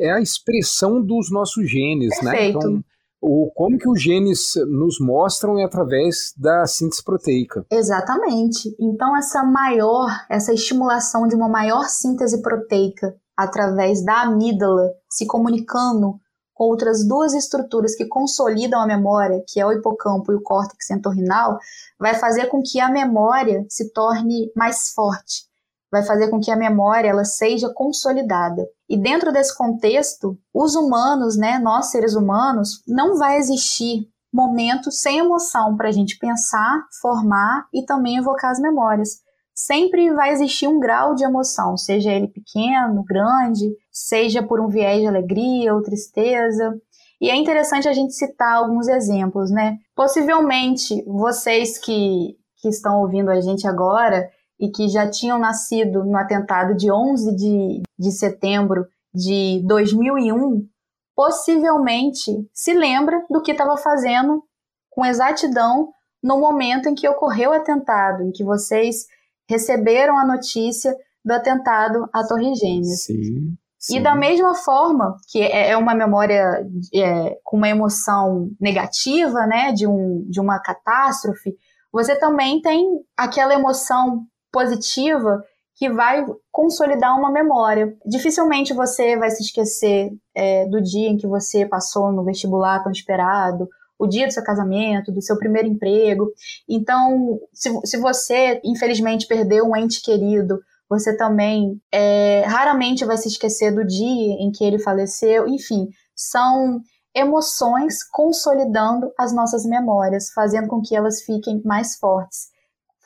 [0.00, 2.30] é a expressão dos nossos genes, né?
[2.30, 2.58] Perfeito.
[2.58, 2.64] né?
[2.66, 2.84] Então,
[3.22, 7.66] o, como que os genes nos mostram é através da síntese proteica.
[7.70, 8.74] Exatamente.
[8.80, 16.18] Então, essa maior, essa estimulação de uma maior síntese proteica através da amígdala se comunicando
[16.54, 20.90] com outras duas estruturas que consolidam a memória, que é o hipocampo e o córtex
[20.90, 21.58] entorrinal,
[21.98, 25.46] vai fazer com que a memória se torne mais forte,
[25.90, 28.66] vai fazer com que a memória ela seja consolidada.
[28.88, 35.18] E dentro desse contexto, os humanos, né, nós seres humanos, não vai existir momento sem
[35.18, 39.18] emoção para a gente pensar, formar e também evocar as memórias.
[39.54, 45.00] Sempre vai existir um grau de emoção, seja ele pequeno, grande, seja por um viés
[45.00, 46.72] de alegria ou tristeza.
[47.20, 49.76] E é interessante a gente citar alguns exemplos, né?
[49.94, 56.16] Possivelmente vocês que, que estão ouvindo a gente agora e que já tinham nascido no
[56.16, 60.68] atentado de 11 de, de setembro de 2001,
[61.16, 64.44] possivelmente se lembra do que estava fazendo
[64.90, 65.88] com exatidão
[66.22, 69.06] no momento em que ocorreu o atentado, em que vocês
[69.48, 70.94] receberam a notícia
[71.24, 73.04] do atentado à Torre Gêmeas.
[73.04, 73.96] Sim, sim.
[73.96, 79.72] E da mesma forma, que é, é uma memória é, com uma emoção negativa, né,
[79.72, 81.56] de, um, de uma catástrofe,
[81.92, 85.42] você também tem aquela emoção positiva
[85.80, 87.96] que vai consolidar uma memória.
[88.04, 92.92] Dificilmente você vai se esquecer é, do dia em que você passou no vestibular tão
[92.92, 93.66] esperado,
[93.98, 96.30] o dia do seu casamento, do seu primeiro emprego.
[96.68, 103.28] Então, se, se você, infelizmente, perdeu um ente querido, você também é, raramente vai se
[103.28, 105.48] esquecer do dia em que ele faleceu.
[105.48, 106.80] Enfim, são
[107.14, 112.49] emoções consolidando as nossas memórias, fazendo com que elas fiquem mais fortes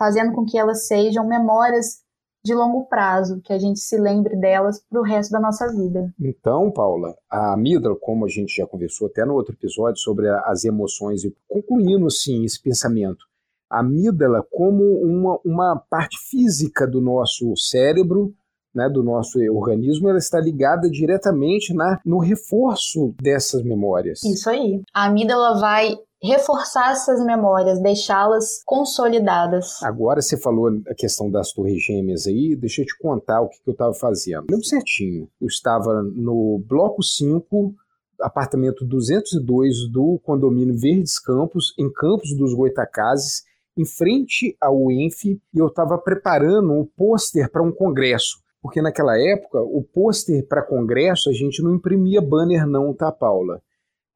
[0.05, 2.03] fazendo com que elas sejam memórias
[2.45, 6.13] de longo prazo, que a gente se lembre delas para o resto da nossa vida.
[6.21, 10.65] Então, Paula, a amígdala, como a gente já conversou até no outro episódio sobre as
[10.65, 13.25] emoções, e concluindo assim esse pensamento,
[13.71, 18.35] a amígdala como uma, uma parte física do nosso cérebro,
[18.75, 24.23] né, do nosso organismo, ela está ligada diretamente na, no reforço dessas memórias.
[24.23, 24.83] Isso aí.
[24.93, 29.83] A amígdala vai reforçar essas memórias, deixá-las consolidadas.
[29.83, 33.59] Agora você falou a questão das torres gêmeas aí, deixa eu te contar o que,
[33.67, 34.47] eu estava fazendo.
[34.51, 37.75] Lembro certinho, eu estava no bloco 5,
[38.21, 43.43] apartamento 202 do condomínio Verdes Campos, em Campos dos Goitacazes,
[43.77, 48.43] em frente ao ENF, e eu estava preparando o um pôster para um congresso.
[48.63, 53.61] Porque naquela época, o pôster para congresso a gente não imprimia banner não, tá, Paula?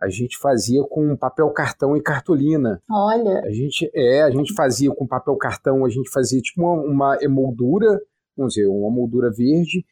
[0.00, 2.80] A gente fazia com papel cartão e cartolina.
[2.90, 3.40] Olha.
[3.44, 7.18] A gente é, a gente fazia com papel cartão, a gente fazia tipo uma, uma
[7.20, 8.00] emoldura,
[8.36, 9.84] vamos dizer, uma moldura verde,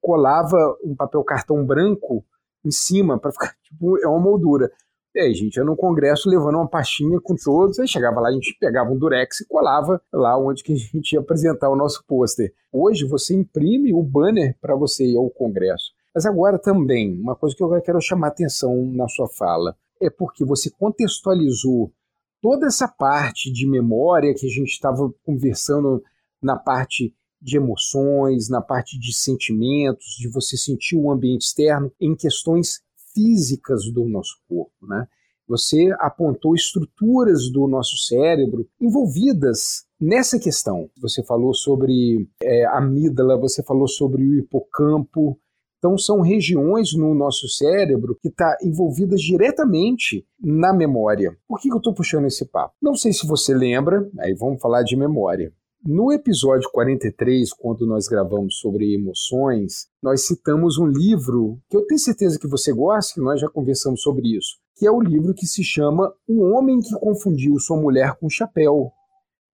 [0.00, 2.24] colava um papel cartão branco
[2.64, 4.70] em cima para ficar tipo é uma moldura.
[5.14, 8.30] E aí, a gente ia no congresso levando uma pastinha com todos, aí chegava lá,
[8.30, 11.76] a gente pegava um durex e colava lá onde que a gente ia apresentar o
[11.76, 12.50] nosso pôster.
[12.72, 15.92] Hoje você imprime o banner para você ir ao congresso.
[16.14, 20.44] Mas agora também, uma coisa que eu quero chamar atenção na sua fala, é porque
[20.44, 21.92] você contextualizou
[22.40, 26.02] toda essa parte de memória que a gente estava conversando
[26.42, 32.14] na parte de emoções, na parte de sentimentos, de você sentir o ambiente externo, em
[32.14, 32.80] questões
[33.14, 35.06] físicas do nosso corpo, né?
[35.48, 40.88] Você apontou estruturas do nosso cérebro envolvidas nessa questão.
[41.00, 45.38] Você falou sobre é, a amígdala, você falou sobre o hipocampo.
[45.82, 51.36] Então, são regiões no nosso cérebro que estão tá envolvidas diretamente na memória.
[51.48, 52.72] Por que eu estou puxando esse papo?
[52.80, 55.52] Não sei se você lembra, aí vamos falar de memória.
[55.84, 61.98] No episódio 43, quando nós gravamos sobre emoções, nós citamos um livro que eu tenho
[61.98, 65.46] certeza que você gosta, que nós já conversamos sobre isso, que é o livro que
[65.46, 68.92] se chama O Homem que Confundiu Sua Mulher com Chapéu,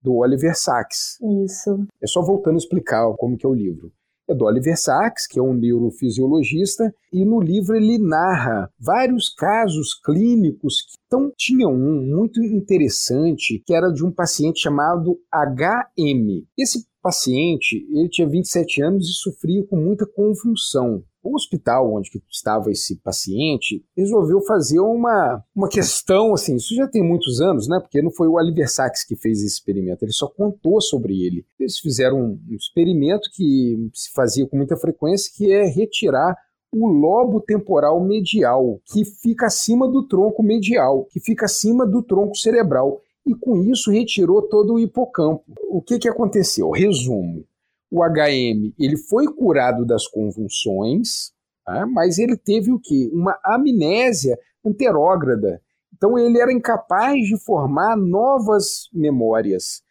[0.02, 1.16] do Oliver Sacks.
[1.46, 1.86] Isso.
[2.02, 3.90] É só voltando a explicar como que é o livro
[4.28, 9.94] é do Oliver Sacks, que é um neurofisiologista, e no livro ele narra vários casos
[9.94, 10.84] clínicos.
[11.06, 16.44] Então, tinha um muito interessante que era de um paciente chamado HM.
[16.56, 21.02] Esse paciente, ele tinha 27 anos e sofria com muita convulsão.
[21.22, 27.02] O hospital onde estava esse paciente resolveu fazer uma, uma questão, assim, isso já tem
[27.02, 27.80] muitos anos, né?
[27.80, 31.44] Porque não foi o Oliver Sacks que fez esse experimento, ele só contou sobre ele.
[31.58, 36.36] Eles fizeram um, um experimento que se fazia com muita frequência, que é retirar
[36.72, 42.36] o lobo temporal medial, que fica acima do tronco medial, que fica acima do tronco
[42.36, 43.00] cerebral.
[43.26, 45.44] E com isso retirou todo o hipocampo.
[45.68, 46.70] O que, que aconteceu?
[46.70, 47.44] Resumo
[47.90, 51.32] o HM ele foi curado das convulsões,
[51.64, 51.86] tá?
[51.86, 53.10] mas ele teve o quê?
[53.12, 55.60] Uma amnésia anterógrada.
[55.94, 59.82] Então ele era incapaz de formar novas memórias.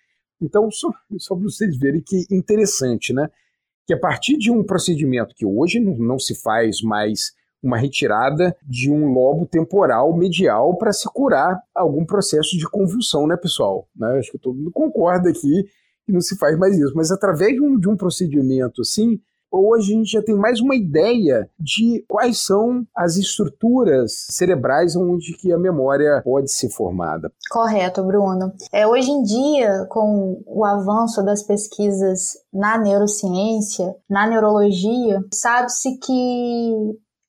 [0.42, 3.28] Então, só, só para vocês verem que interessante, né?
[3.86, 7.32] Que a partir de um procedimento que hoje não, não se faz mais
[7.62, 13.36] uma retirada de um lobo temporal medial para se curar algum processo de convulsão, né,
[13.36, 13.90] pessoal?
[13.96, 14.20] Né?
[14.20, 15.66] Acho que todo mundo concorda aqui
[16.08, 16.94] que não se faz mais isso.
[16.96, 19.20] Mas através de um, de um procedimento assim,
[19.52, 25.34] hoje a gente já tem mais uma ideia de quais são as estruturas cerebrais onde
[25.34, 27.32] que a memória pode ser formada.
[27.52, 28.54] Correto, Bruno.
[28.72, 36.74] É, hoje em dia, com o avanço das pesquisas na neurociência, na neurologia, sabe-se que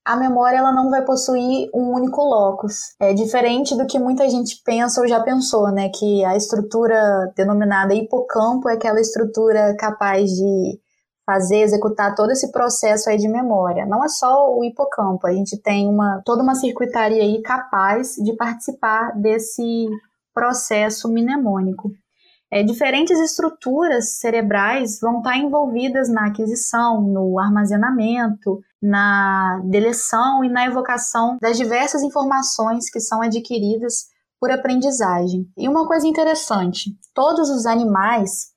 [0.08, 2.94] a memória ela não vai possuir um único locus.
[2.98, 5.90] É diferente do que muita gente pensa ou já pensou, né?
[5.90, 10.80] Que a estrutura denominada hipocampo é aquela estrutura capaz de
[11.26, 13.84] fazer, executar todo esse processo aí de memória.
[13.84, 18.34] Não é só o hipocampo, a gente tem uma, toda uma circuitaria aí capaz de
[18.34, 19.88] participar desse
[20.32, 21.90] processo mnemônico.
[22.50, 30.64] É, diferentes estruturas cerebrais vão estar envolvidas na aquisição, no armazenamento, na deleção e na
[30.64, 34.06] evocação das diversas informações que são adquiridas
[34.40, 35.46] por aprendizagem.
[35.58, 38.48] E uma coisa interessante, todos os animais,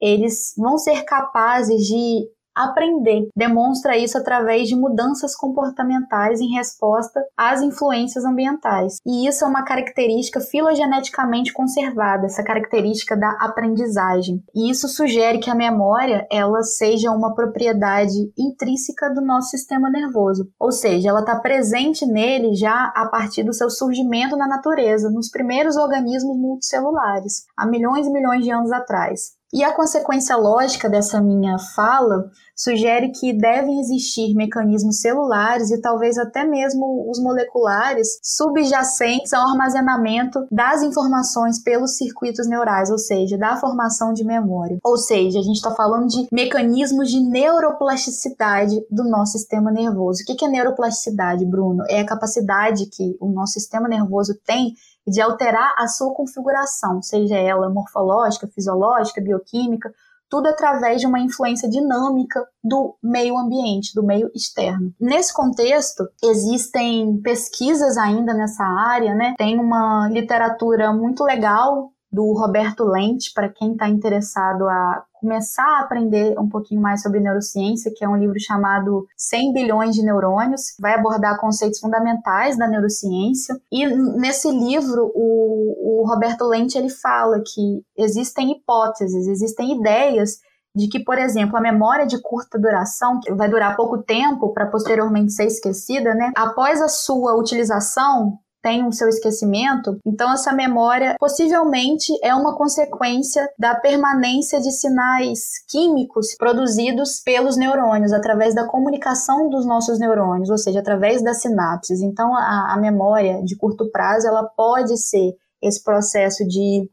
[0.00, 3.28] eles vão ser capazes de aprender.
[3.36, 8.96] Demonstra isso através de mudanças comportamentais em resposta às influências ambientais.
[9.06, 14.42] E isso é uma característica filogeneticamente conservada, essa característica da aprendizagem.
[14.54, 20.48] E isso sugere que a memória ela seja uma propriedade intrínseca do nosso sistema nervoso,
[20.58, 25.30] ou seja, ela está presente nele já a partir do seu surgimento na natureza, nos
[25.30, 29.36] primeiros organismos multicelulares, há milhões e milhões de anos atrás.
[29.52, 36.18] E a consequência lógica dessa minha fala sugere que devem existir mecanismos celulares e talvez
[36.18, 43.56] até mesmo os moleculares subjacentes ao armazenamento das informações pelos circuitos neurais, ou seja, da
[43.56, 44.78] formação de memória.
[44.82, 50.22] Ou seja, a gente está falando de mecanismos de neuroplasticidade do nosso sistema nervoso.
[50.22, 51.84] O que é neuroplasticidade, Bruno?
[51.88, 54.74] É a capacidade que o nosso sistema nervoso tem
[55.06, 59.92] de alterar a sua configuração, seja ela morfológica, fisiológica, bioquímica,
[60.28, 64.92] tudo através de uma influência dinâmica do meio ambiente, do meio externo.
[65.00, 69.34] Nesse contexto, existem pesquisas ainda nessa área, né?
[69.38, 75.80] Tem uma literatura muito legal do Roberto Lente, para quem está interessado a começar a
[75.80, 80.76] aprender um pouquinho mais sobre neurociência, que é um livro chamado 100 bilhões de neurônios,
[80.78, 83.60] vai abordar conceitos fundamentais da neurociência.
[83.72, 90.38] E nesse livro, o, o Roberto Lente ele fala que existem hipóteses, existem ideias
[90.72, 94.66] de que, por exemplo, a memória de curta duração, que vai durar pouco tempo para
[94.66, 96.30] posteriormente ser esquecida, né?
[96.36, 103.48] Após a sua utilização, tem o seu esquecimento, então essa memória possivelmente é uma consequência
[103.56, 110.58] da permanência de sinais químicos produzidos pelos neurônios através da comunicação dos nossos neurônios, ou
[110.58, 112.00] seja, através das sinapses.
[112.00, 116.90] Então a, a memória de curto prazo ela pode ser esse processo de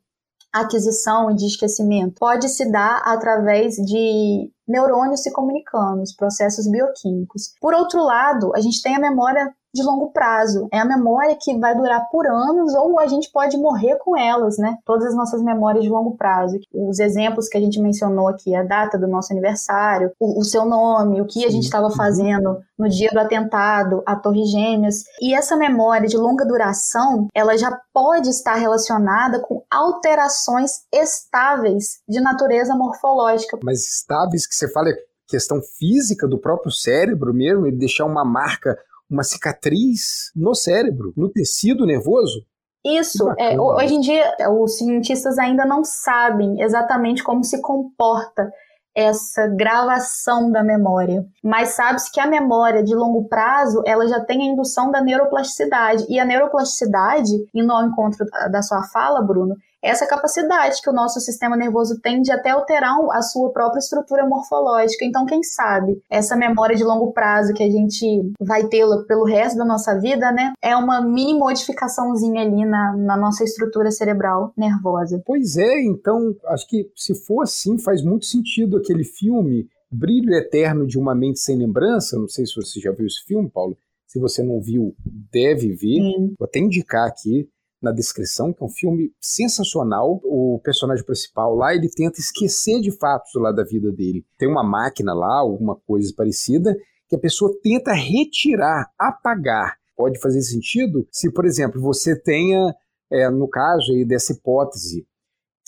[0.53, 7.55] aquisição e de esquecimento pode se dar através de neurônios se comunicando, os processos bioquímicos.
[7.59, 10.67] Por outro lado, a gente tem a memória de longo prazo.
[10.71, 14.57] É a memória que vai durar por anos ou a gente pode morrer com elas,
[14.57, 14.77] né?
[14.85, 16.59] Todas as nossas memórias de longo prazo.
[16.73, 20.65] Os exemplos que a gente mencionou aqui, a data do nosso aniversário, o, o seu
[20.65, 25.03] nome, o que a gente estava fazendo no dia do atentado, a Torre Gêmeas.
[25.19, 32.21] E essa memória de longa duração, ela já pode estar relacionada com alterações estáveis de
[32.21, 33.57] natureza morfológica.
[33.63, 38.23] Mas estáveis que você fala é questão física do próprio cérebro mesmo, ele deixar uma
[38.23, 38.77] marca
[39.13, 42.45] uma cicatriz no cérebro, no tecido nervoso.
[42.85, 48.51] Isso, é, hoje em dia os cientistas ainda não sabem exatamente como se comporta
[48.95, 54.41] essa gravação da memória, mas sabe-se que a memória de longo prazo ela já tem
[54.41, 56.05] a indução da neuroplasticidade.
[56.09, 61.19] E a neuroplasticidade, indo ao encontro da sua fala, Bruno, essa capacidade que o nosso
[61.19, 65.03] sistema nervoso tem de até alterar a sua própria estrutura morfológica.
[65.03, 69.57] Então, quem sabe essa memória de longo prazo que a gente vai tê-la pelo resto
[69.57, 75.21] da nossa vida, né, é uma mini modificaçãozinha ali na, na nossa estrutura cerebral nervosa.
[75.25, 80.87] Pois é, então acho que se for assim, faz muito sentido aquele filme Brilho Eterno
[80.87, 82.17] de uma Mente Sem Lembrança.
[82.17, 83.77] Não sei se você já viu esse filme, Paulo.
[84.07, 84.95] Se você não viu,
[85.31, 85.99] deve ver.
[85.99, 86.35] Sim.
[86.37, 87.47] Vou até indicar aqui
[87.83, 90.21] na descrição, que é um filme sensacional.
[90.23, 94.25] O personagem principal lá, ele tenta esquecer de fatos lá da vida dele.
[94.37, 96.75] Tem uma máquina lá, alguma coisa parecida,
[97.09, 99.77] que a pessoa tenta retirar, apagar.
[99.95, 102.73] Pode fazer sentido se, por exemplo, você tenha,
[103.11, 105.05] é, no caso aí dessa hipótese,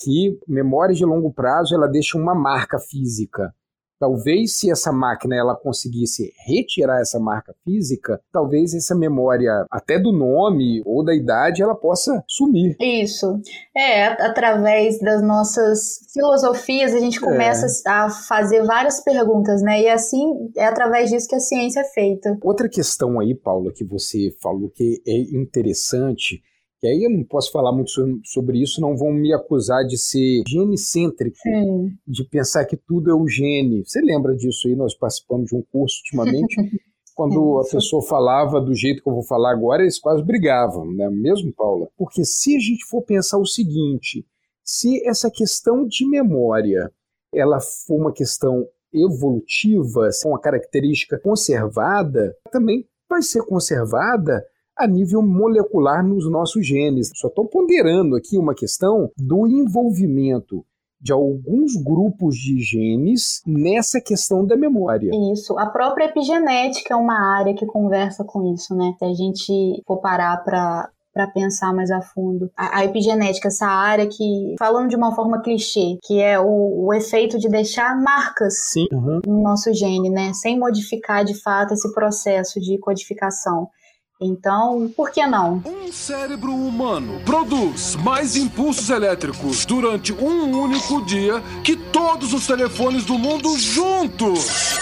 [0.00, 3.54] que memória de longo prazo ela deixa uma marca física.
[3.98, 10.12] Talvez se essa máquina ela conseguisse retirar essa marca física, talvez essa memória até do
[10.12, 12.76] nome ou da idade ela possa sumir.
[12.80, 13.40] Isso.
[13.74, 17.90] É, através das nossas filosofias a gente começa é.
[17.90, 19.82] a fazer várias perguntas, né?
[19.82, 22.36] E assim é através disso que a ciência é feita.
[22.42, 26.42] Outra questão aí, Paula, que você falou que é interessante
[26.78, 27.90] que aí eu não posso falar muito
[28.24, 31.96] sobre isso, não vão me acusar de ser genecêntrico, Sim.
[32.06, 33.82] de pensar que tudo é o gene.
[33.84, 34.76] Você lembra disso aí?
[34.76, 36.56] Nós participamos de um curso ultimamente,
[37.14, 41.08] quando a pessoa falava do jeito que eu vou falar agora, eles quase brigavam, né?
[41.08, 41.88] mesmo, Paula?
[41.96, 44.26] Porque se a gente for pensar o seguinte,
[44.62, 46.92] se essa questão de memória
[47.34, 54.44] ela for uma questão evolutiva, uma característica conservada, também vai ser conservada
[54.76, 57.10] a nível molecular nos nossos genes.
[57.14, 60.64] Só estou ponderando aqui uma questão do envolvimento
[61.00, 65.10] de alguns grupos de genes nessa questão da memória.
[65.32, 65.58] Isso.
[65.58, 68.94] A própria epigenética é uma área que conversa com isso, né?
[68.98, 72.50] Se a gente for parar para para pensar mais a fundo.
[72.54, 76.92] A, a, epigenética, essa área que, falando de uma forma clichê, que é o, o
[76.92, 79.20] efeito de deixar marcas Sim, uhum.
[79.26, 80.34] no nosso gene, né?
[80.34, 83.70] Sem modificar de fato esse processo de codificação.
[84.20, 85.62] Então, por que não?
[85.66, 93.04] Um cérebro humano produz mais impulsos elétricos durante um único dia que todos os telefones
[93.04, 94.78] do mundo juntos.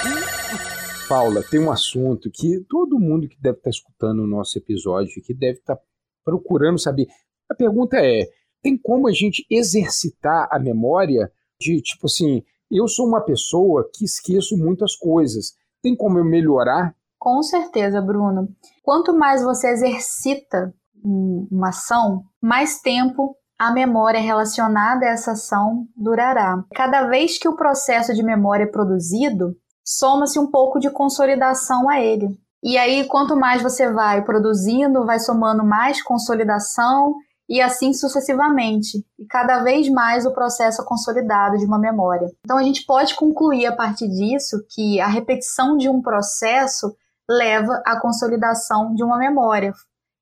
[1.09, 5.35] Paula, tem um assunto que todo mundo que deve estar escutando o nosso episódio, que
[5.35, 5.79] deve estar
[6.25, 7.09] procurando saber.
[7.51, 8.29] A pergunta é:
[8.63, 11.29] tem como a gente exercitar a memória
[11.61, 15.55] de tipo assim, eu sou uma pessoa que esqueço muitas coisas.
[15.83, 18.51] Tem como eu melhorar com certeza, Bruno.
[18.83, 26.63] Quanto mais você exercita uma ação, mais tempo a memória relacionada a essa ação durará.
[26.75, 31.99] Cada vez que o processo de memória é produzido, soma-se um pouco de consolidação a
[31.99, 32.29] ele.
[32.63, 37.15] E aí, quanto mais você vai produzindo, vai somando mais consolidação
[37.49, 38.99] e assim sucessivamente.
[39.19, 42.29] E cada vez mais o processo é consolidado de uma memória.
[42.45, 46.95] Então, a gente pode concluir a partir disso que a repetição de um processo
[47.29, 49.73] leva à consolidação de uma memória.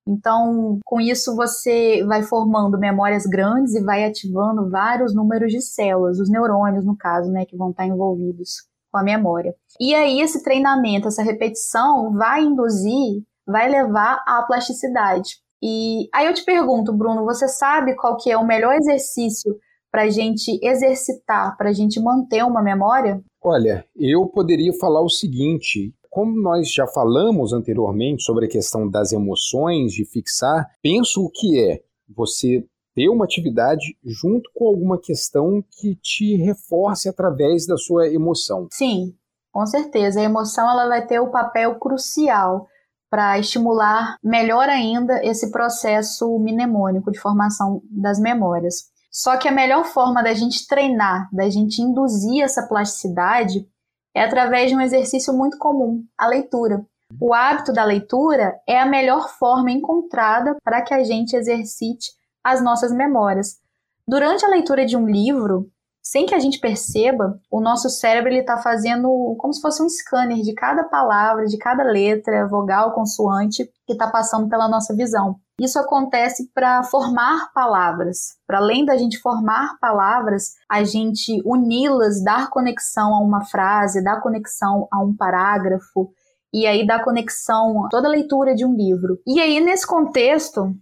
[0.07, 6.19] Então, com isso, você vai formando memórias grandes e vai ativando vários números de células,
[6.19, 9.55] os neurônios, no caso, né, que vão estar envolvidos com a memória.
[9.81, 15.43] E aí, esse treinamento, essa repetição, vai induzir, vai levar à plasticidade.
[15.63, 19.57] E aí eu te pergunto, Bruno, você sabe qual que é o melhor exercício
[19.93, 23.23] para a gente exercitar, para a gente manter uma memória?
[23.41, 29.13] Olha, eu poderia falar o seguinte: como nós já falamos anteriormente sobre a questão das
[29.13, 31.81] emoções, de fixar, penso o que é
[32.15, 32.63] você
[32.95, 38.69] ter uma atividade junto com alguma questão que te reforce através da sua emoção.
[38.71, 39.15] Sim,
[39.51, 40.21] com certeza.
[40.21, 42.67] A emoção ela vai ter o papel crucial
[43.09, 48.93] para estimular melhor ainda esse processo mnemônico de formação das memórias.
[49.11, 53.67] Só que a melhor forma da gente treinar, da gente induzir essa plasticidade,
[54.15, 56.85] é através de um exercício muito comum, a leitura.
[57.21, 62.63] O hábito da leitura é a melhor forma encontrada para que a gente exercite as
[62.63, 63.59] nossas memórias.
[64.07, 65.71] Durante a leitura de um livro,
[66.03, 70.39] sem que a gente perceba, o nosso cérebro está fazendo como se fosse um scanner
[70.39, 75.37] de cada palavra, de cada letra, vogal, consoante que está passando pela nossa visão.
[75.63, 78.37] Isso acontece para formar palavras.
[78.49, 84.21] Para além da gente formar palavras, a gente uni-las, dar conexão a uma frase, dar
[84.21, 86.11] conexão a um parágrafo,
[86.53, 89.21] e aí dar conexão a toda a leitura de um livro.
[89.25, 90.75] E aí, nesse contexto,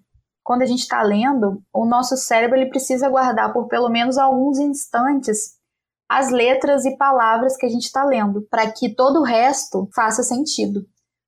[0.43, 4.59] quando a gente está lendo, o nosso cérebro ele precisa guardar por pelo menos alguns
[4.59, 5.61] instantes
[6.09, 10.25] as letras e palavras que a gente está lendo, para que todo o resto faça
[10.25, 10.85] sentido,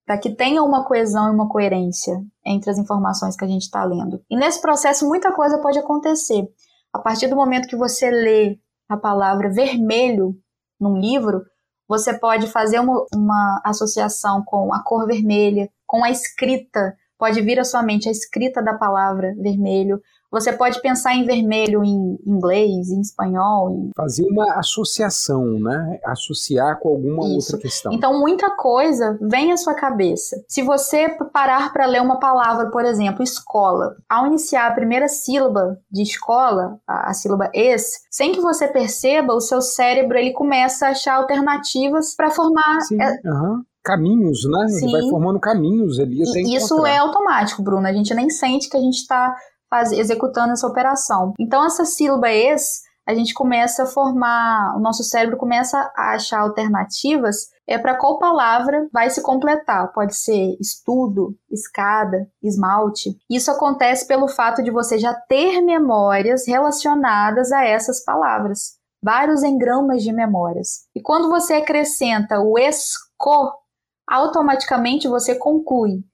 [0.07, 3.85] para que tenha uma coesão e uma coerência entre as informações que a gente está
[3.85, 4.21] lendo.
[4.31, 6.47] E nesse processo, muita coisa pode acontecer.
[6.93, 10.35] A partir do momento que você lê a palavra vermelho
[10.81, 11.43] num livro,
[11.89, 17.61] você pode fazer uma, uma associação com a cor vermelha, com a escrita pode vir
[17.61, 20.03] à sua mente a escrita da palavra vermelho.
[20.33, 23.70] Você pode pensar em vermelho em inglês, em espanhol.
[23.70, 23.91] Em...
[23.95, 26.01] Fazer uma associação, né?
[26.05, 27.53] Associar com alguma Isso.
[27.53, 27.93] outra questão.
[27.93, 30.43] Então, muita coisa vem à sua cabeça.
[30.49, 35.78] Se você parar para ler uma palavra, por exemplo, escola, ao iniciar a primeira sílaba
[35.91, 40.87] de escola, a, a sílaba es, sem que você perceba, o seu cérebro ele começa
[40.87, 42.80] a achar alternativas para formar.
[42.80, 44.68] Sim, uhum caminhos, né?
[44.68, 44.85] Sim.
[44.85, 46.91] Ele vai formando caminhos ali até Isso encontrar.
[46.91, 47.87] é automático, Bruno.
[47.87, 49.35] A gente nem sente que a gente está
[49.93, 51.33] executando essa operação.
[51.39, 56.41] Então, essa sílaba es, a gente começa a formar, o nosso cérebro começa a achar
[56.41, 59.93] alternativas é para qual palavra vai se completar.
[59.93, 63.16] Pode ser estudo, escada, esmalte.
[63.31, 68.79] Isso acontece pelo fato de você já ter memórias relacionadas a essas palavras.
[69.03, 70.87] Vários engramas de memórias.
[70.95, 73.53] E quando você acrescenta o esco
[74.09, 76.05] automaticamente você conclui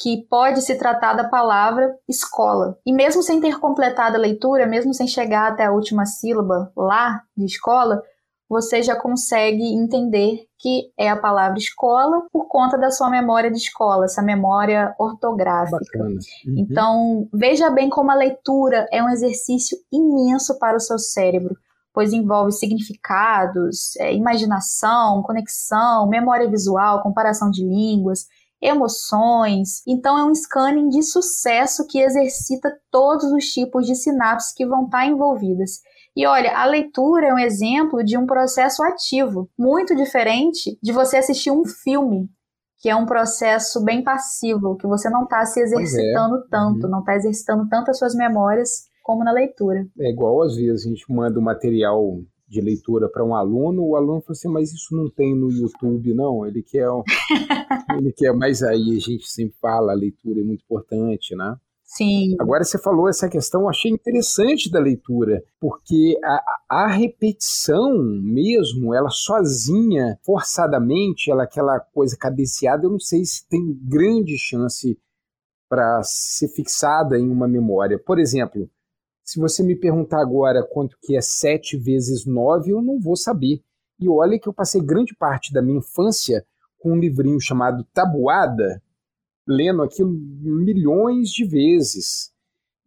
[0.00, 2.78] que pode se tratar da palavra escola.
[2.86, 7.22] E mesmo sem ter completado a leitura, mesmo sem chegar até a última sílaba lá
[7.36, 8.00] de escola,
[8.48, 13.58] você já consegue entender que é a palavra escola por conta da sua memória de
[13.58, 15.98] escola, essa memória ortográfica.
[15.98, 16.18] Uhum.
[16.56, 21.56] Então, veja bem como a leitura é um exercício imenso para o seu cérebro
[21.98, 28.26] pois envolve significados, é, imaginação, conexão, memória visual, comparação de línguas,
[28.60, 29.82] emoções.
[29.86, 34.84] Então é um scanning de sucesso que exercita todos os tipos de sinapses que vão
[34.84, 35.80] estar envolvidas.
[36.16, 41.18] E olha, a leitura é um exemplo de um processo ativo, muito diferente de você
[41.18, 42.28] assistir um filme,
[42.80, 45.62] que é um processo bem passivo, que você não está se é.
[45.62, 46.42] exercitando é.
[46.50, 46.90] tanto, uhum.
[46.90, 49.86] não está exercitando tanto as suas memórias como na leitura.
[49.98, 52.18] É igual às vezes a gente manda o um material
[52.48, 56.14] de leitura para um aluno, o aluno fala assim, mas isso não tem no YouTube,
[56.14, 56.46] não.
[56.46, 56.88] Ele quer,
[57.98, 61.56] ele quer, mas aí a gente sempre fala, a leitura é muito importante, né?
[61.84, 62.36] Sim.
[62.38, 69.08] Agora você falou essa questão, achei interessante da leitura, porque a, a repetição mesmo, ela
[69.08, 74.98] sozinha, forçadamente, ela aquela coisa cadenciada, eu não sei se tem grande chance
[75.68, 77.98] para ser fixada em uma memória.
[77.98, 78.68] Por exemplo,
[79.28, 83.60] se você me perguntar agora quanto que é 7 vezes 9, eu não vou saber.
[84.00, 86.46] E olha que eu passei grande parte da minha infância
[86.78, 88.82] com um livrinho chamado Tabuada,
[89.46, 92.32] lendo aquilo milhões de vezes.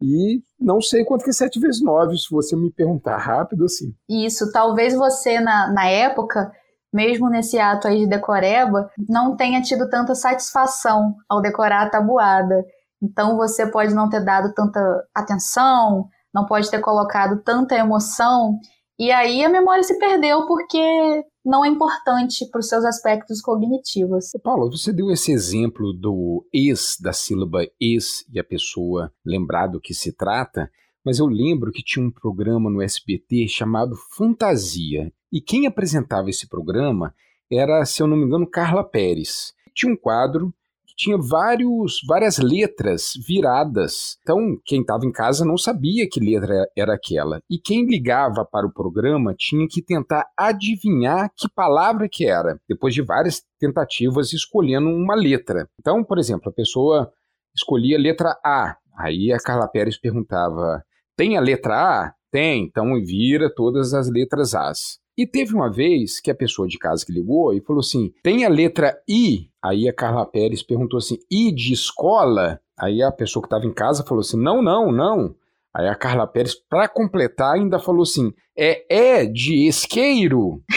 [0.02, 3.94] E não sei quanto que é 7 vezes 9, se você me perguntar rápido assim.
[4.08, 6.50] Isso, talvez você na, na época,
[6.92, 12.64] mesmo nesse ato aí de decoreba, não tenha tido tanta satisfação ao decorar a tabuada.
[13.00, 14.80] Então você pode não ter dado tanta
[15.14, 18.58] atenção, não pode ter colocado tanta emoção.
[18.98, 24.30] E aí a memória se perdeu porque não é importante para os seus aspectos cognitivos.
[24.42, 29.80] Paulo, você deu esse exemplo do ex, da sílaba ex e a pessoa lembrar do
[29.80, 30.70] que se trata,
[31.04, 35.12] mas eu lembro que tinha um programa no SBT chamado Fantasia.
[35.32, 37.12] E quem apresentava esse programa
[37.50, 39.52] era, se eu não me engano, Carla Pérez.
[39.74, 40.54] Tinha um quadro
[40.96, 44.16] tinha vários, várias letras viradas.
[44.22, 47.40] Então, quem estava em casa não sabia que letra era aquela.
[47.50, 52.94] E quem ligava para o programa tinha que tentar adivinhar que palavra que era, depois
[52.94, 55.68] de várias tentativas escolhendo uma letra.
[55.78, 57.12] Então, por exemplo, a pessoa
[57.54, 58.76] escolhia a letra A.
[58.98, 60.82] Aí a Carla Pérez perguntava:
[61.16, 65.01] "Tem a letra A?" Tem, então vira todas as letras As.
[65.16, 68.44] E teve uma vez que a pessoa de casa que ligou e falou assim: tem
[68.44, 69.50] a letra I?
[69.62, 72.60] Aí a Carla Pérez perguntou assim: I de escola?
[72.78, 75.34] Aí a pessoa que estava em casa falou assim: não, não, não.
[75.74, 80.62] Aí a Carla Pérez, para completar, ainda falou assim: é é de isqueiro.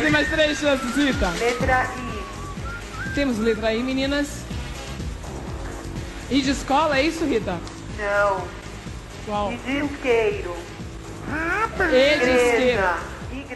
[0.00, 1.30] Têm mais três chances, Rita.
[1.38, 3.14] Letra I.
[3.14, 4.44] Temos letra I, meninas.
[6.30, 7.58] I de escola, é isso, Rita?
[7.98, 8.42] Não.
[9.24, 9.52] Qual?
[9.52, 10.73] E de isqueiro.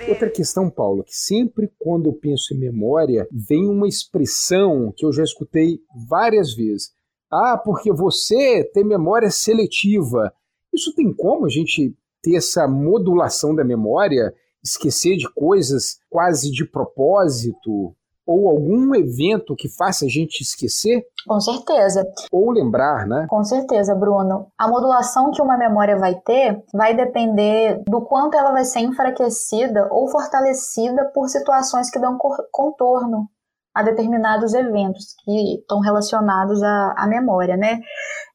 [0.09, 5.13] Outra questão, Paula, que sempre quando eu penso em memória, vem uma expressão que eu
[5.13, 6.91] já escutei várias vezes.
[7.31, 10.33] Ah, porque você tem memória seletiva.
[10.73, 16.65] Isso tem como a gente ter essa modulação da memória, esquecer de coisas quase de
[16.65, 17.95] propósito,
[18.29, 22.05] ou algum evento que faça a gente esquecer, Com certeza.
[22.31, 23.27] ou lembrar, né?
[23.31, 24.49] Com certeza, Bruno.
[24.59, 29.89] A modulação que uma memória vai ter vai depender do quanto ela vai ser enfraquecida
[29.91, 32.19] ou fortalecida por situações que dão
[32.53, 33.27] contorno
[33.75, 37.81] a determinados eventos que estão relacionados à, à memória, né?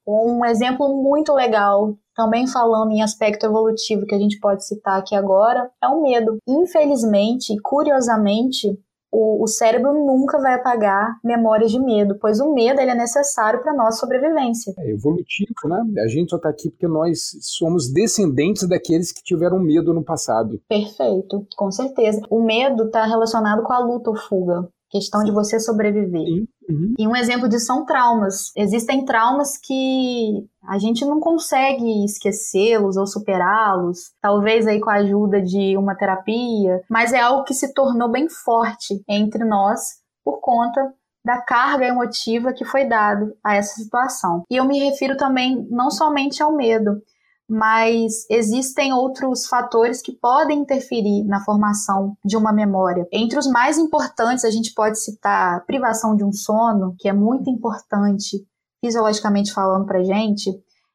[0.08, 5.16] Um exemplo muito legal, também falando em aspecto evolutivo que a gente pode citar aqui
[5.16, 6.38] agora, é o medo.
[6.48, 8.70] Infelizmente, curiosamente,
[9.14, 13.62] o, o cérebro nunca vai apagar memórias de medo, pois o medo ele é necessário
[13.62, 14.74] para nossa sobrevivência.
[14.80, 16.02] É evolutivo, né?
[16.02, 20.60] A gente só está aqui porque nós somos descendentes daqueles que tiveram medo no passado.
[20.68, 22.22] Perfeito, com certeza.
[22.30, 26.24] O medo está relacionado com a luta ou fuga, questão de você sobreviver.
[26.24, 26.48] Sim.
[26.70, 26.94] Uhum.
[26.98, 28.52] E um exemplo disso são traumas.
[28.56, 35.42] Existem traumas que a gente não consegue esquecê-los ou superá-los, talvez aí com a ajuda
[35.42, 39.80] de uma terapia, mas é algo que se tornou bem forte entre nós
[40.24, 40.94] por conta
[41.26, 44.44] da carga emotiva que foi dado a essa situação.
[44.52, 47.02] E eu me refiro também não somente ao medo,
[47.50, 53.08] mas existem outros fatores que podem interferir na formação de uma memória.
[53.12, 57.50] Entre os mais importantes, a gente pode citar privação de um sono, que é muito
[57.50, 58.46] importante
[58.84, 60.52] fisiologicamente falando para gente,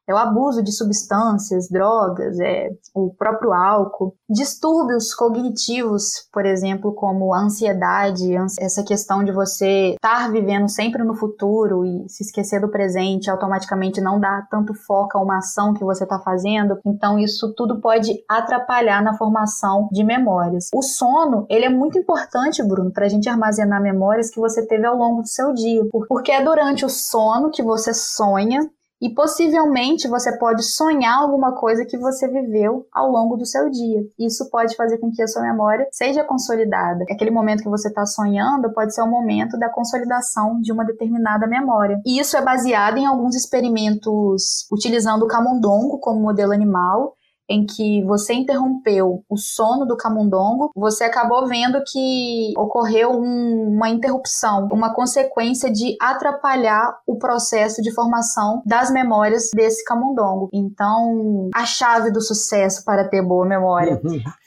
[0.09, 7.33] é o abuso de substâncias, drogas, é o próprio álcool, distúrbios cognitivos, por exemplo, como
[7.33, 13.29] ansiedade, essa questão de você estar vivendo sempre no futuro e se esquecer do presente,
[13.29, 16.79] automaticamente não dar tanto foco a uma ação que você está fazendo.
[16.83, 20.69] Então isso tudo pode atrapalhar na formação de memórias.
[20.73, 24.87] O sono, ele é muito importante, Bruno, para a gente armazenar memórias que você teve
[24.87, 28.67] ao longo do seu dia, porque é durante o sono que você sonha
[29.01, 34.01] e possivelmente você pode sonhar alguma coisa que você viveu ao longo do seu dia.
[34.17, 37.05] Isso pode fazer com que a sua memória seja consolidada.
[37.09, 41.47] Aquele momento que você está sonhando pode ser o momento da consolidação de uma determinada
[41.47, 42.01] memória.
[42.05, 47.15] E isso é baseado em alguns experimentos utilizando o camundongo como modelo animal
[47.49, 53.89] em que você interrompeu o sono do camundongo, você acabou vendo que ocorreu um, uma
[53.89, 60.49] interrupção, uma consequência de atrapalhar o processo de formação das memórias desse camundongo.
[60.53, 63.99] Então, a chave do sucesso para ter boa memória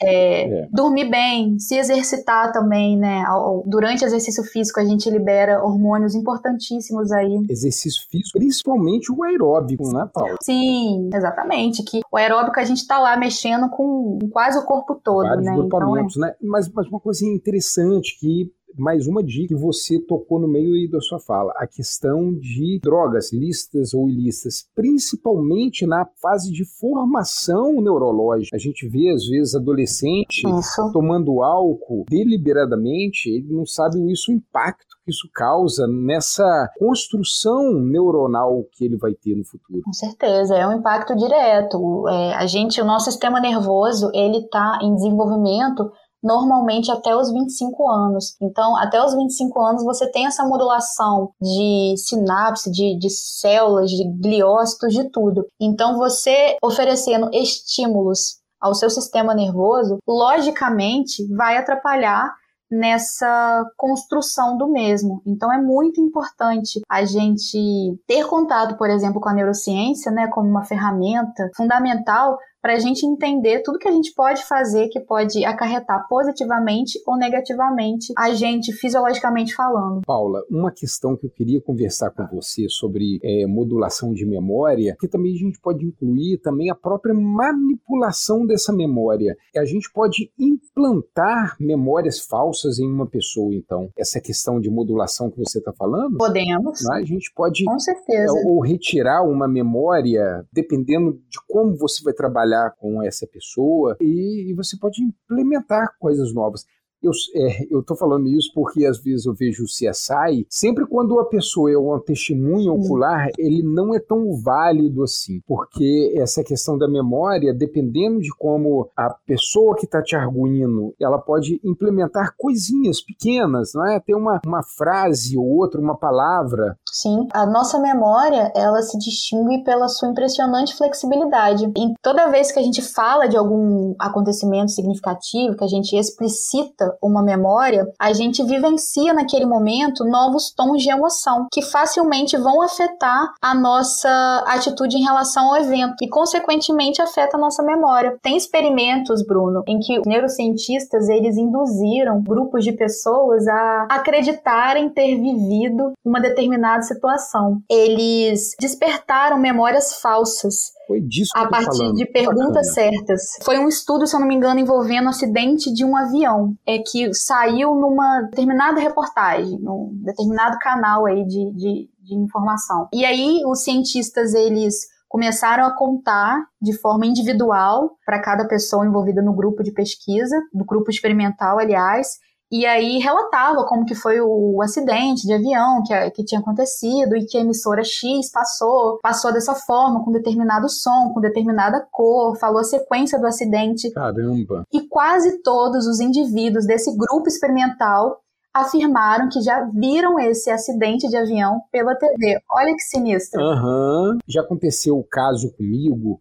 [0.03, 0.69] é, É.
[0.73, 3.25] dormir bem, se exercitar também, né?
[3.67, 9.91] Durante o exercício físico a gente libera hormônios importantíssimos aí Exercício físico, principalmente o aeróbico,
[9.93, 10.37] né, Paulo?
[10.43, 11.83] Sim, exatamente.
[11.83, 15.53] Que o aeróbico a gente tá lá mexendo com quase o corpo todo, Vários né?
[15.53, 16.35] Então, é, grupamentos, né?
[16.43, 21.01] Mas, mas uma coisa interessante que mais uma dica que você tocou no meio da
[21.01, 28.57] sua fala, a questão de drogas lícitas ou ilícitas, principalmente na fase de formação neurológica.
[28.57, 30.91] A gente vê às vezes adolescente isso.
[30.93, 37.73] tomando álcool deliberadamente, ele não sabe o isso o impacto que isso causa nessa construção
[37.81, 39.83] neuronal que ele vai ter no futuro.
[39.85, 42.09] Com certeza, é um impacto direto.
[42.09, 45.91] É, a gente, o nosso sistema nervoso, ele tá em desenvolvimento
[46.23, 48.37] normalmente até os 25 anos.
[48.41, 54.05] Então, até os 25 anos você tem essa modulação de sinapse, de, de células, de
[54.21, 55.45] gliócitos, de tudo.
[55.61, 62.33] Então, você oferecendo estímulos ao seu sistema nervoso, logicamente vai atrapalhar
[62.73, 65.21] nessa construção do mesmo.
[65.27, 70.49] Então é muito importante a gente ter contato, por exemplo, com a neurociência, né, como
[70.49, 75.45] uma ferramenta fundamental para a gente entender tudo que a gente pode fazer que pode
[75.45, 80.03] acarretar positivamente ou negativamente a gente fisiologicamente falando.
[80.07, 85.09] Paula, uma questão que eu queria conversar com você sobre é, modulação de memória, que
[85.09, 89.37] também a gente pode incluir também a própria manipulação dessa memória.
[89.57, 93.91] A gente pode implantar memórias falsas em uma pessoa, então.
[93.99, 98.39] Essa questão de modulação que você está falando, Podemos, né, a gente pode com certeza.
[98.39, 104.51] é, ou retirar uma memória, dependendo de como você vai trabalhar com essa pessoa, e,
[104.51, 106.65] e você pode implementar coisas novas.
[107.03, 111.25] Eu, é, tô falando isso porque às vezes eu vejo o CSI, sempre quando a
[111.25, 112.81] pessoa é uma testemunha hum.
[112.81, 118.91] ocular, ele não é tão válido assim, porque essa questão da memória, dependendo de como
[118.97, 124.01] a pessoa que está te arguindo, ela pode implementar coisinhas pequenas, não é?
[124.01, 126.77] Ter uma, uma frase ou outra, uma palavra.
[126.91, 131.65] Sim, a nossa memória, ela se distingue pela sua impressionante flexibilidade.
[131.77, 136.92] E toda vez que a gente fala de algum acontecimento significativo, que a gente explicita
[137.03, 143.33] uma memória, a gente vivencia naquele momento novos tons de emoção que facilmente vão afetar
[143.41, 148.19] a nossa atitude em relação ao evento e, consequentemente, afeta a nossa memória.
[148.23, 155.93] Tem experimentos, Bruno, em que neurocientistas eles induziram grupos de pessoas a acreditarem ter vivido
[156.05, 157.61] uma determinada situação.
[157.71, 161.95] Eles despertaram memórias falsas foi disso a partir falando.
[161.95, 162.91] de perguntas Bacana.
[162.91, 163.23] certas.
[163.43, 166.79] Foi um estudo, se eu não me engano, envolvendo o acidente de um avião, é
[166.79, 172.89] que saiu numa determinada reportagem, num determinado canal aí de, de, de informação.
[172.93, 179.21] E aí os cientistas eles começaram a contar de forma individual para cada pessoa envolvida
[179.21, 182.19] no grupo de pesquisa, do grupo experimental, aliás,
[182.53, 187.25] e aí relatava como que foi o acidente de avião que, que tinha acontecido e
[187.25, 192.61] que a emissora X passou, passou dessa forma, com determinado som, com determinada cor, falou
[192.61, 193.91] a sequência do acidente.
[193.93, 194.67] Caramba!
[194.71, 198.21] E quase todos os indivíduos desse grupo experimental
[198.53, 202.39] afirmaram que já viram esse acidente de avião pela TV.
[202.51, 203.41] Olha que sinistro.
[203.41, 204.11] Aham.
[204.11, 204.19] Uhum.
[204.29, 206.21] Já aconteceu o caso comigo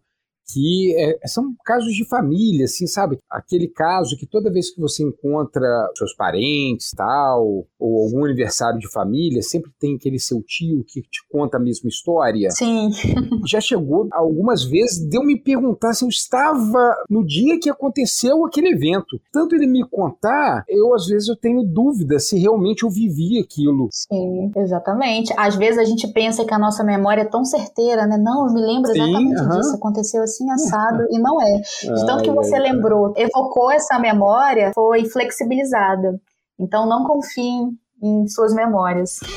[0.52, 3.18] que é, são casos de família, assim, sabe?
[3.30, 8.91] Aquele caso que toda vez que você encontra seus parentes, tal, ou algum aniversário de
[8.91, 12.49] família, sempre tem aquele seu tio que te conta a mesma história.
[12.52, 12.89] Sim.
[13.47, 18.45] Já chegou algumas vezes de eu me perguntar se eu estava no dia que aconteceu
[18.45, 19.20] aquele evento.
[19.32, 23.88] Tanto ele me contar, eu às vezes eu tenho dúvida se realmente eu vivi aquilo.
[23.91, 25.34] Sim, exatamente.
[25.38, 28.18] Às vezes a gente pensa que a nossa memória é tão certeira, né?
[28.18, 29.58] Não, eu me lembro exatamente Sim, uh -huh.
[29.58, 31.62] disso, aconteceu assim assim assado e não é.
[31.94, 36.20] De tanto que você lembrou, evocou essa memória, foi flexibilizada.
[36.60, 39.20] Então não confiem em suas memórias.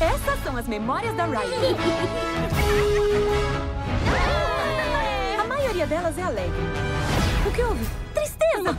[0.00, 1.76] Essas são as memórias da Riley.
[5.40, 6.62] A maioria delas é alegre.
[7.48, 7.84] O que houve?
[8.12, 8.76] Tristeza!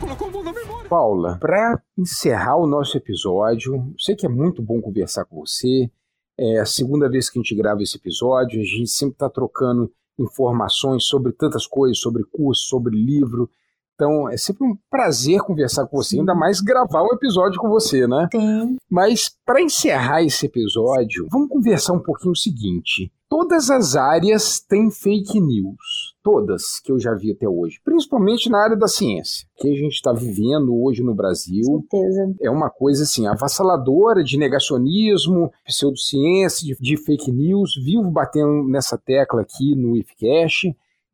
[0.88, 5.90] Paula, para encerrar o nosso episódio, sei que é muito bom conversar com você.
[6.38, 9.90] É a segunda vez que a gente grava esse episódio, a gente sempre está trocando
[10.18, 13.50] informações sobre tantas coisas, sobre curso, sobre livro.
[13.94, 18.06] Então, é sempre um prazer conversar com você, ainda mais gravar um episódio com você,
[18.06, 18.28] né?
[18.30, 18.76] Sim.
[18.90, 23.10] Mas, para encerrar esse episódio, vamos conversar um pouquinho o seguinte.
[23.28, 26.05] Todas as áreas têm fake news.
[26.26, 27.80] Todas que eu já vi até hoje.
[27.84, 29.46] Principalmente na área da ciência.
[29.56, 31.62] Que a gente está vivendo hoje no Brasil.
[31.88, 32.34] Certeza.
[32.42, 37.76] É uma coisa assim, avassaladora de negacionismo, pseudociência, de, de fake news.
[37.76, 40.64] Vivo batendo nessa tecla aqui no IFCash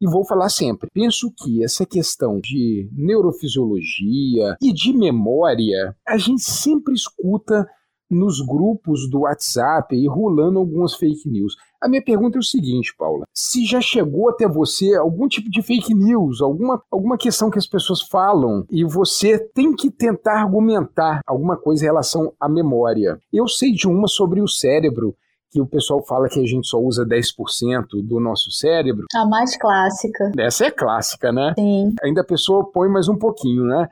[0.01, 0.89] e vou falar sempre.
[0.95, 7.69] Penso que essa questão de neurofisiologia e de memória, a gente sempre escuta
[8.15, 11.55] nos grupos do WhatsApp e rolando algumas fake news.
[11.81, 15.63] A minha pergunta é o seguinte, Paula: se já chegou até você algum tipo de
[15.63, 21.21] fake news, alguma, alguma questão que as pessoas falam e você tem que tentar argumentar
[21.27, 23.19] alguma coisa em relação à memória.
[23.33, 25.15] Eu sei de uma sobre o cérebro
[25.53, 29.05] que o pessoal fala que a gente só usa 10% do nosso cérebro.
[29.15, 30.33] A mais clássica.
[30.39, 31.53] Essa é clássica, né?
[31.59, 31.95] Sim.
[32.03, 33.87] Ainda a pessoa põe mais um pouquinho, né?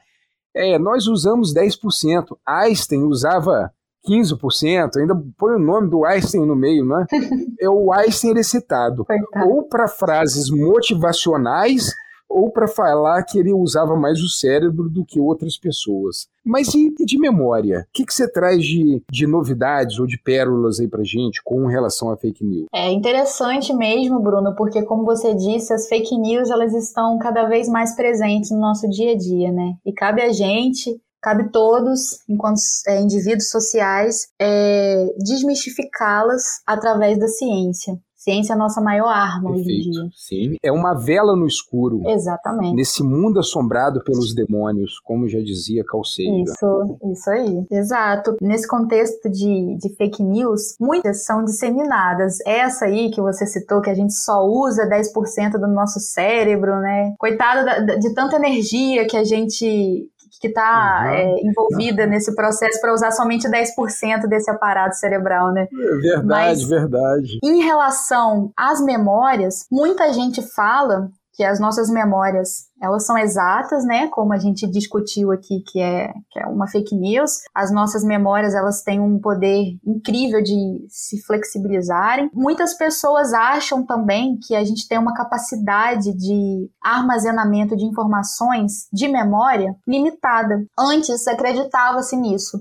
[0.55, 2.37] É, nós usamos 10%.
[2.47, 3.71] Einstein usava
[4.09, 7.07] 15%, ainda põe o nome do Einstein no meio, né?
[7.61, 9.05] É o Einstein ele é citado.
[9.05, 9.51] Coitado.
[9.51, 11.91] Ou para frases motivacionais
[12.31, 16.29] ou para falar que ele usava mais o cérebro do que outras pessoas.
[16.45, 17.87] Mas e, de memória?
[17.89, 21.67] O que, que você traz de, de novidades ou de pérolas aí pra gente com
[21.67, 22.67] relação a fake news?
[22.73, 27.69] É interessante mesmo, Bruno, porque como você disse, as fake news elas estão cada vez
[27.69, 29.75] mais presentes no nosso dia a dia, né?
[29.85, 37.99] E cabe a gente cabe todos, enquanto é, indivíduos sociais, é, desmistificá-las através da ciência.
[38.21, 39.71] Ciência é a nossa maior arma Perfeito.
[39.71, 40.11] hoje em dia.
[40.15, 42.03] Sim, é uma vela no escuro.
[42.07, 42.77] Exatamente.
[42.77, 46.43] Nesse mundo assombrado pelos demônios, como já dizia Sagan.
[46.43, 47.67] Isso, isso aí.
[47.71, 48.37] Exato.
[48.43, 52.41] Nesse contexto de, de fake news, muitas são disseminadas.
[52.45, 57.15] Essa aí que você citou, que a gente só usa 10% do nosso cérebro, né?
[57.19, 60.11] Coitado da, de tanta energia que a gente
[60.41, 61.11] que está uhum.
[61.11, 65.69] é, envolvida nesse processo para usar somente 10% desse aparato cerebral, né?
[65.71, 67.39] É verdade, Mas, verdade.
[67.45, 74.09] Em relação às memórias, muita gente fala que as nossas memórias, elas são exatas, né?
[74.09, 77.41] Como a gente discutiu aqui, que é, que é uma fake news.
[77.55, 82.31] As nossas memórias, elas têm um poder incrível de se flexibilizarem.
[82.35, 89.09] Muitas pessoas acham também que a gente tem uma capacidade de armazenamento de informações de
[89.09, 90.65] memória limitada.
[90.79, 92.59] Antes acreditava-se nisso.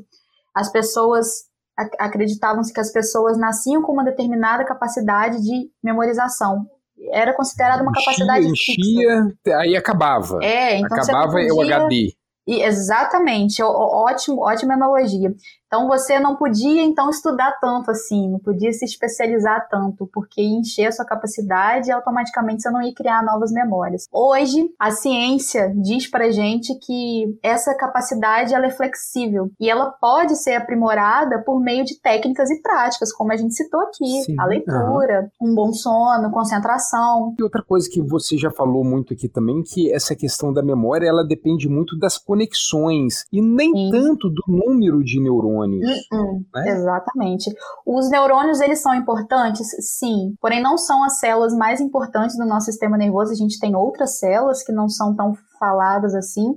[0.53, 1.49] As pessoas
[1.97, 6.65] acreditavam-se que as pessoas nasciam com uma determinada capacidade de memorização
[7.11, 9.57] era considerada uma capacidade enchia, enchia, fixa.
[9.59, 10.39] aí acabava.
[10.43, 11.53] É, então acabava podia...
[11.53, 12.13] o HD.
[12.47, 15.33] E, exatamente, ótimo, ótima analogia.
[15.69, 20.59] Então você não podia então estudar tanto assim, não podia se especializar tanto, porque ia
[20.59, 24.07] encher a sua capacidade e automaticamente você não ia criar novas memórias.
[24.11, 30.35] Hoje, a ciência diz pra gente que essa capacidade ela é flexível e ela pode
[30.37, 34.45] ser aprimorada por meio de técnicas e práticas, como a gente citou aqui, Sim, a
[34.47, 35.51] leitura, uhum.
[35.51, 37.35] um bom sono, concentração.
[37.37, 41.07] E outra coisa que você já falou muito aqui também, que essa questão da memória,
[41.07, 43.89] ela depende muito das conexões e nem Sim.
[43.91, 46.07] tanto do número de neurônios neurônios.
[46.11, 46.69] Uh -uh, né?
[46.69, 47.51] Exatamente.
[47.85, 49.67] Os neurônios, eles são importantes?
[49.79, 50.35] Sim.
[50.39, 53.31] Porém, não são as células mais importantes do nosso sistema nervoso.
[53.31, 56.53] A gente tem outras células que não são tão faladas assim.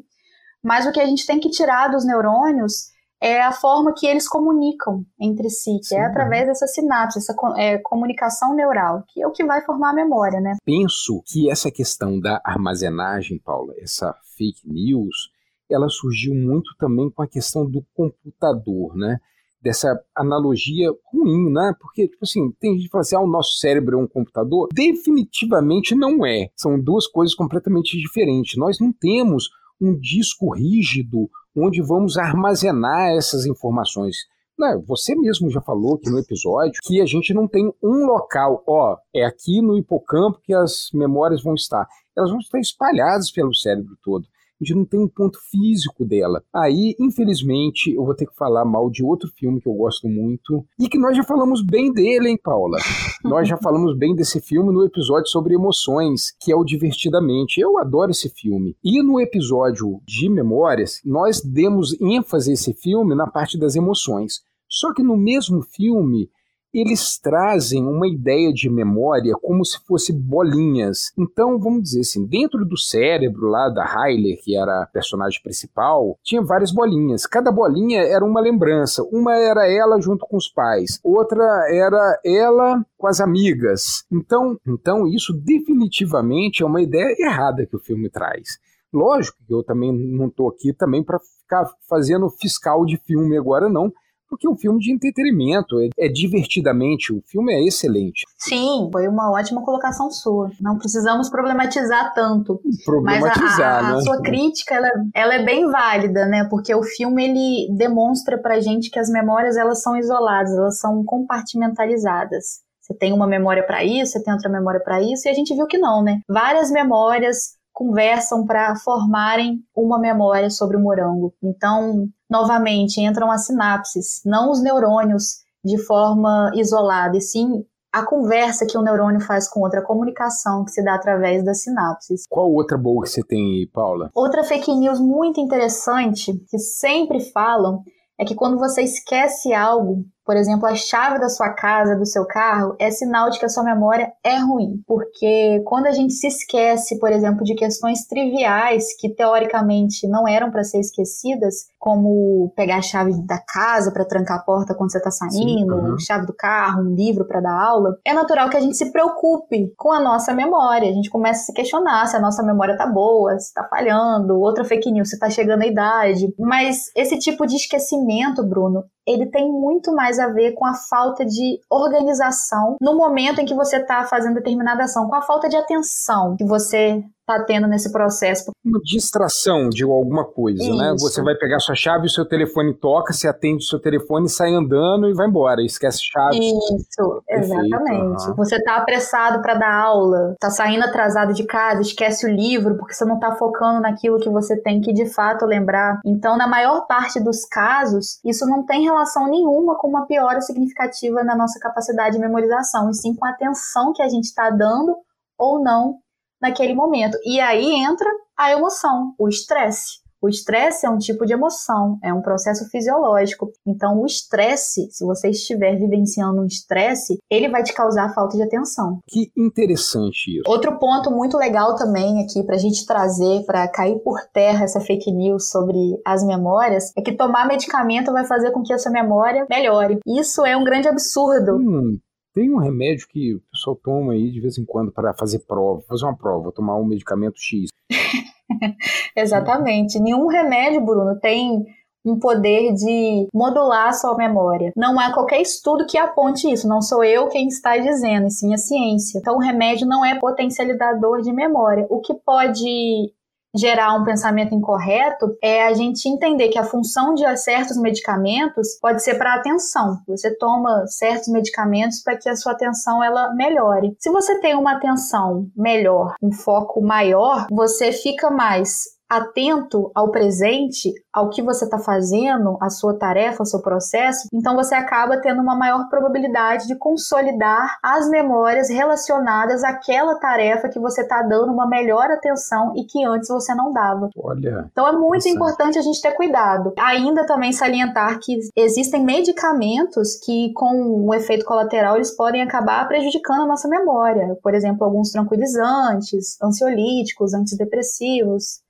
[0.62, 2.92] Mas o que a gente tem que tirar dos neurônios
[3.22, 6.02] é a forma que eles comunicam entre si, que é Sim.
[6.02, 9.94] é através dessa sinapse, essa é, comunicação neural, que é o que vai formar a
[9.94, 10.56] memória, né?
[10.64, 15.30] Penso que essa questão da armazenagem, Paula, essa fake news,
[15.72, 19.18] ela surgiu muito também com a questão do computador, né?
[19.60, 21.74] Dessa analogia ruim, né?
[21.80, 24.68] Porque, tipo assim, tem gente que fala assim, ah, o nosso cérebro é um computador.
[24.72, 26.48] Definitivamente não é.
[26.56, 28.56] São duas coisas completamente diferentes.
[28.56, 29.48] Nós não temos
[29.80, 34.16] um disco rígido onde vamos armazenar essas informações.
[34.58, 38.62] Não, você mesmo já falou aqui no episódio que a gente não tem um local,
[38.66, 41.86] ó, é aqui no hipocampo que as memórias vão estar.
[42.16, 44.26] Elas vão estar espalhadas pelo cérebro todo
[44.62, 46.42] a gente não tem um ponto físico dela.
[46.54, 50.64] Aí, infelizmente, eu vou ter que falar mal de outro filme que eu gosto muito
[50.78, 52.78] e que nós já falamos bem dele, hein, Paula?
[53.24, 57.60] nós já falamos bem desse filme no episódio sobre emoções, que é o Divertidamente.
[57.60, 58.76] Eu adoro esse filme.
[58.84, 64.40] E no episódio de Memórias, nós demos ênfase a esse filme na parte das emoções.
[64.68, 66.30] Só que no mesmo filme,
[66.72, 71.12] eles trazem uma ideia de memória como se fosse bolinhas.
[71.18, 76.18] Então, vamos dizer assim, dentro do cérebro lá da Hyler, que era a personagem principal,
[76.22, 77.26] tinha várias bolinhas.
[77.26, 79.02] Cada bolinha era uma lembrança.
[79.12, 84.04] Uma era ela junto com os pais, outra era ela com as amigas.
[84.10, 88.58] Então, então isso definitivamente é uma ideia errada que o filme traz.
[88.92, 93.68] Lógico que eu também não estou aqui também para ficar fazendo fiscal de filme agora
[93.68, 93.92] não,
[94.32, 98.24] porque é um filme de entretenimento, é, é, divertidamente, o filme é excelente.
[98.38, 100.50] Sim, foi uma ótima colocação sua.
[100.58, 102.58] Não precisamos problematizar tanto.
[102.82, 103.98] Problematizar, Mas a, a, né?
[103.98, 106.46] a sua crítica, ela, ela, é bem válida, né?
[106.48, 111.04] Porque o filme, ele demonstra pra gente que as memórias, elas são isoladas, elas são
[111.04, 112.62] compartimentalizadas.
[112.80, 115.54] Você tem uma memória para isso, você tem outra memória para isso, e a gente
[115.54, 116.20] viu que não, né?
[116.26, 121.34] Várias memórias conversam para formarem uma memória sobre o morango.
[121.42, 128.66] Então, novamente, entram as sinapses, não os neurônios de forma isolada, e sim a conversa
[128.66, 132.24] que o neurônio faz com outra, a comunicação que se dá através das sinapses.
[132.28, 134.10] Qual outra boa que você tem aí, Paula?
[134.14, 137.82] Outra fake news muito interessante que sempre falam
[138.18, 142.26] é que quando você esquece algo, por exemplo, a chave da sua casa, do seu
[142.26, 144.82] carro, é sinal de que a sua memória é ruim.
[144.86, 150.50] Porque quando a gente se esquece, por exemplo, de questões triviais que teoricamente não eram
[150.50, 154.98] para ser esquecidas, como pegar a chave da casa para trancar a porta quando você
[154.98, 155.98] está saindo, Sim, uhum.
[155.98, 159.72] chave do carro, um livro para dar aula, é natural que a gente se preocupe
[159.76, 160.88] com a nossa memória.
[160.88, 164.38] A gente começa a se questionar se a nossa memória tá boa, se tá falhando,
[164.38, 166.32] outra fake news, se tá chegando a idade.
[166.38, 171.24] Mas esse tipo de esquecimento, Bruno, ele tem muito mais a ver com a falta
[171.24, 175.56] de organização no momento em que você está fazendo determinada ação, com a falta de
[175.56, 178.50] atenção que você está tendo nesse processo.
[178.64, 180.76] Uma distração de alguma coisa, Isso.
[180.76, 180.94] né?
[180.98, 184.52] Você vai pegar sua chave, o seu telefone toca, você atende o seu telefone, sai
[184.52, 186.38] andando e vai embora, esquece chave.
[186.38, 188.28] Isso, exatamente.
[188.28, 188.34] Uhum.
[188.36, 192.94] Você está apressado para dar aula, está saindo atrasado de casa, esquece o livro porque
[192.94, 196.00] você não está focando naquilo que você tem que de fato lembrar.
[196.04, 201.22] Então, na maior parte dos casos, isso não tem relação nenhuma com uma piora significativa
[201.22, 204.96] na nossa capacidade de memorização, e sim com a atenção que a gente está dando
[205.38, 206.01] ou não
[206.42, 207.16] naquele momento.
[207.24, 210.02] E aí entra a emoção, o estresse.
[210.22, 213.50] O estresse é um tipo de emoção, é um processo fisiológico.
[213.66, 218.42] Então, o estresse, se você estiver vivenciando um estresse, ele vai te causar falta de
[218.44, 219.00] atenção.
[219.08, 220.44] Que interessante isso.
[220.46, 224.80] Outro ponto muito legal também aqui para a gente trazer, para cair por terra essa
[224.80, 225.76] fake news sobre
[226.06, 229.98] as memórias, é que tomar medicamento vai fazer com que a sua memória melhore.
[230.06, 231.56] Isso é um grande absurdo.
[231.56, 231.98] Hum.
[232.34, 235.82] Tem um remédio que o pessoal toma aí de vez em quando para fazer prova,
[235.82, 237.68] fazer uma prova, tomar um medicamento X.
[239.16, 240.00] Exatamente.
[240.00, 241.66] Nenhum remédio, Bruno, tem
[242.04, 244.72] um poder de modular a sua memória.
[244.76, 248.52] Não há qualquer estudo que aponte isso, não sou eu quem está dizendo, e sim
[248.52, 249.18] a ciência.
[249.18, 251.86] Então, o remédio não é potencializador de memória.
[251.88, 253.12] O que pode
[253.54, 259.02] gerar um pensamento incorreto é a gente entender que a função de certos medicamentos pode
[259.02, 259.98] ser para atenção.
[260.06, 263.94] Você toma certos medicamentos para que a sua atenção ela melhore.
[263.98, 270.90] Se você tem uma atenção melhor, um foco maior, você fica mais atento ao presente,
[271.12, 275.42] ao que você está fazendo, a sua tarefa, o seu processo, então você acaba tendo
[275.42, 281.68] uma maior probabilidade de consolidar as memórias relacionadas àquela tarefa que você está dando uma
[281.68, 284.08] melhor atenção e que antes você não dava.
[284.16, 284.66] Olha.
[284.72, 286.72] Então é muito importante a gente ter cuidado.
[286.78, 293.42] Ainda também salientar que existem medicamentos que, com um efeito colateral, eles podem acabar prejudicando
[293.42, 294.38] a nossa memória.
[294.42, 298.62] Por exemplo, alguns tranquilizantes, ansiolíticos, antidepressivos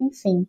[0.00, 0.46] enfim,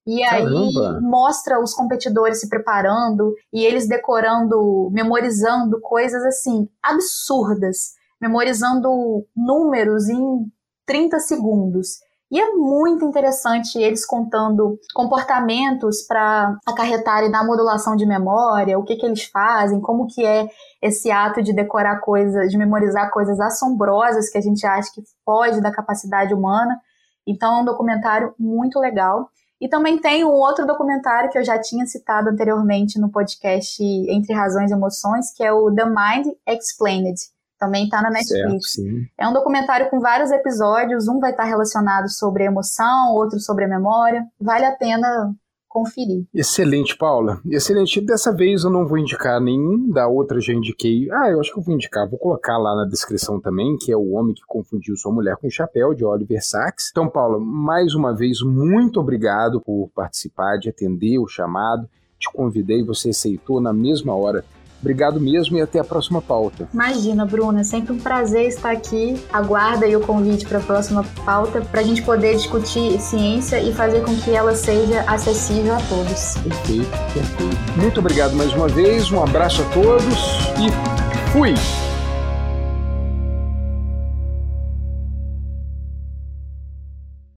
[0.07, 1.01] E aí Caramba.
[1.01, 8.89] mostra os competidores se preparando e eles decorando, memorizando coisas assim absurdas, memorizando
[9.35, 10.49] números em
[10.85, 11.99] 30 segundos.
[12.31, 18.95] E é muito interessante eles contando comportamentos para acarretarem na modulação de memória, o que,
[18.95, 20.47] que eles fazem, como que é
[20.81, 25.61] esse ato de decorar coisas, de memorizar coisas assombrosas que a gente acha que foge
[25.61, 26.77] da capacidade humana.
[27.25, 29.29] Então é um documentário muito legal.
[29.59, 34.33] E também tem um outro documentário que eu já tinha citado anteriormente no podcast Entre
[34.33, 37.15] Razões e Emoções, que é o The Mind Explained.
[37.59, 38.73] Também está na Netflix.
[38.73, 43.39] Certo, é um documentário com vários episódios, um vai estar relacionado sobre a emoção, outro
[43.39, 44.23] sobre a memória.
[44.39, 45.33] Vale a pena
[45.77, 46.25] conferir.
[46.33, 47.39] Excelente, Paula.
[47.45, 48.01] Excelente.
[48.01, 51.07] Dessa vez eu não vou indicar nenhum, da outra já indiquei.
[51.11, 53.97] Ah, eu acho que eu vou indicar, vou colocar lá na descrição também, que é
[53.97, 56.89] O Homem que Confundiu Sua Mulher com o Chapéu, de Oliver Sacks.
[56.91, 61.87] Então, Paula, mais uma vez, muito obrigado por participar, de atender o chamado.
[62.19, 64.43] Te convidei, você aceitou na mesma hora.
[64.81, 66.67] Obrigado mesmo e até a próxima pauta.
[66.73, 69.15] Imagina, Bruna, é sempre um prazer estar aqui.
[69.31, 73.73] Aguarda aí o convite para a próxima pauta para a gente poder discutir ciência e
[73.73, 76.35] fazer com que ela seja acessível a todos.
[76.37, 77.79] Perfeito, perfeito.
[77.81, 81.86] Muito obrigado mais uma vez, um abraço a todos e fui!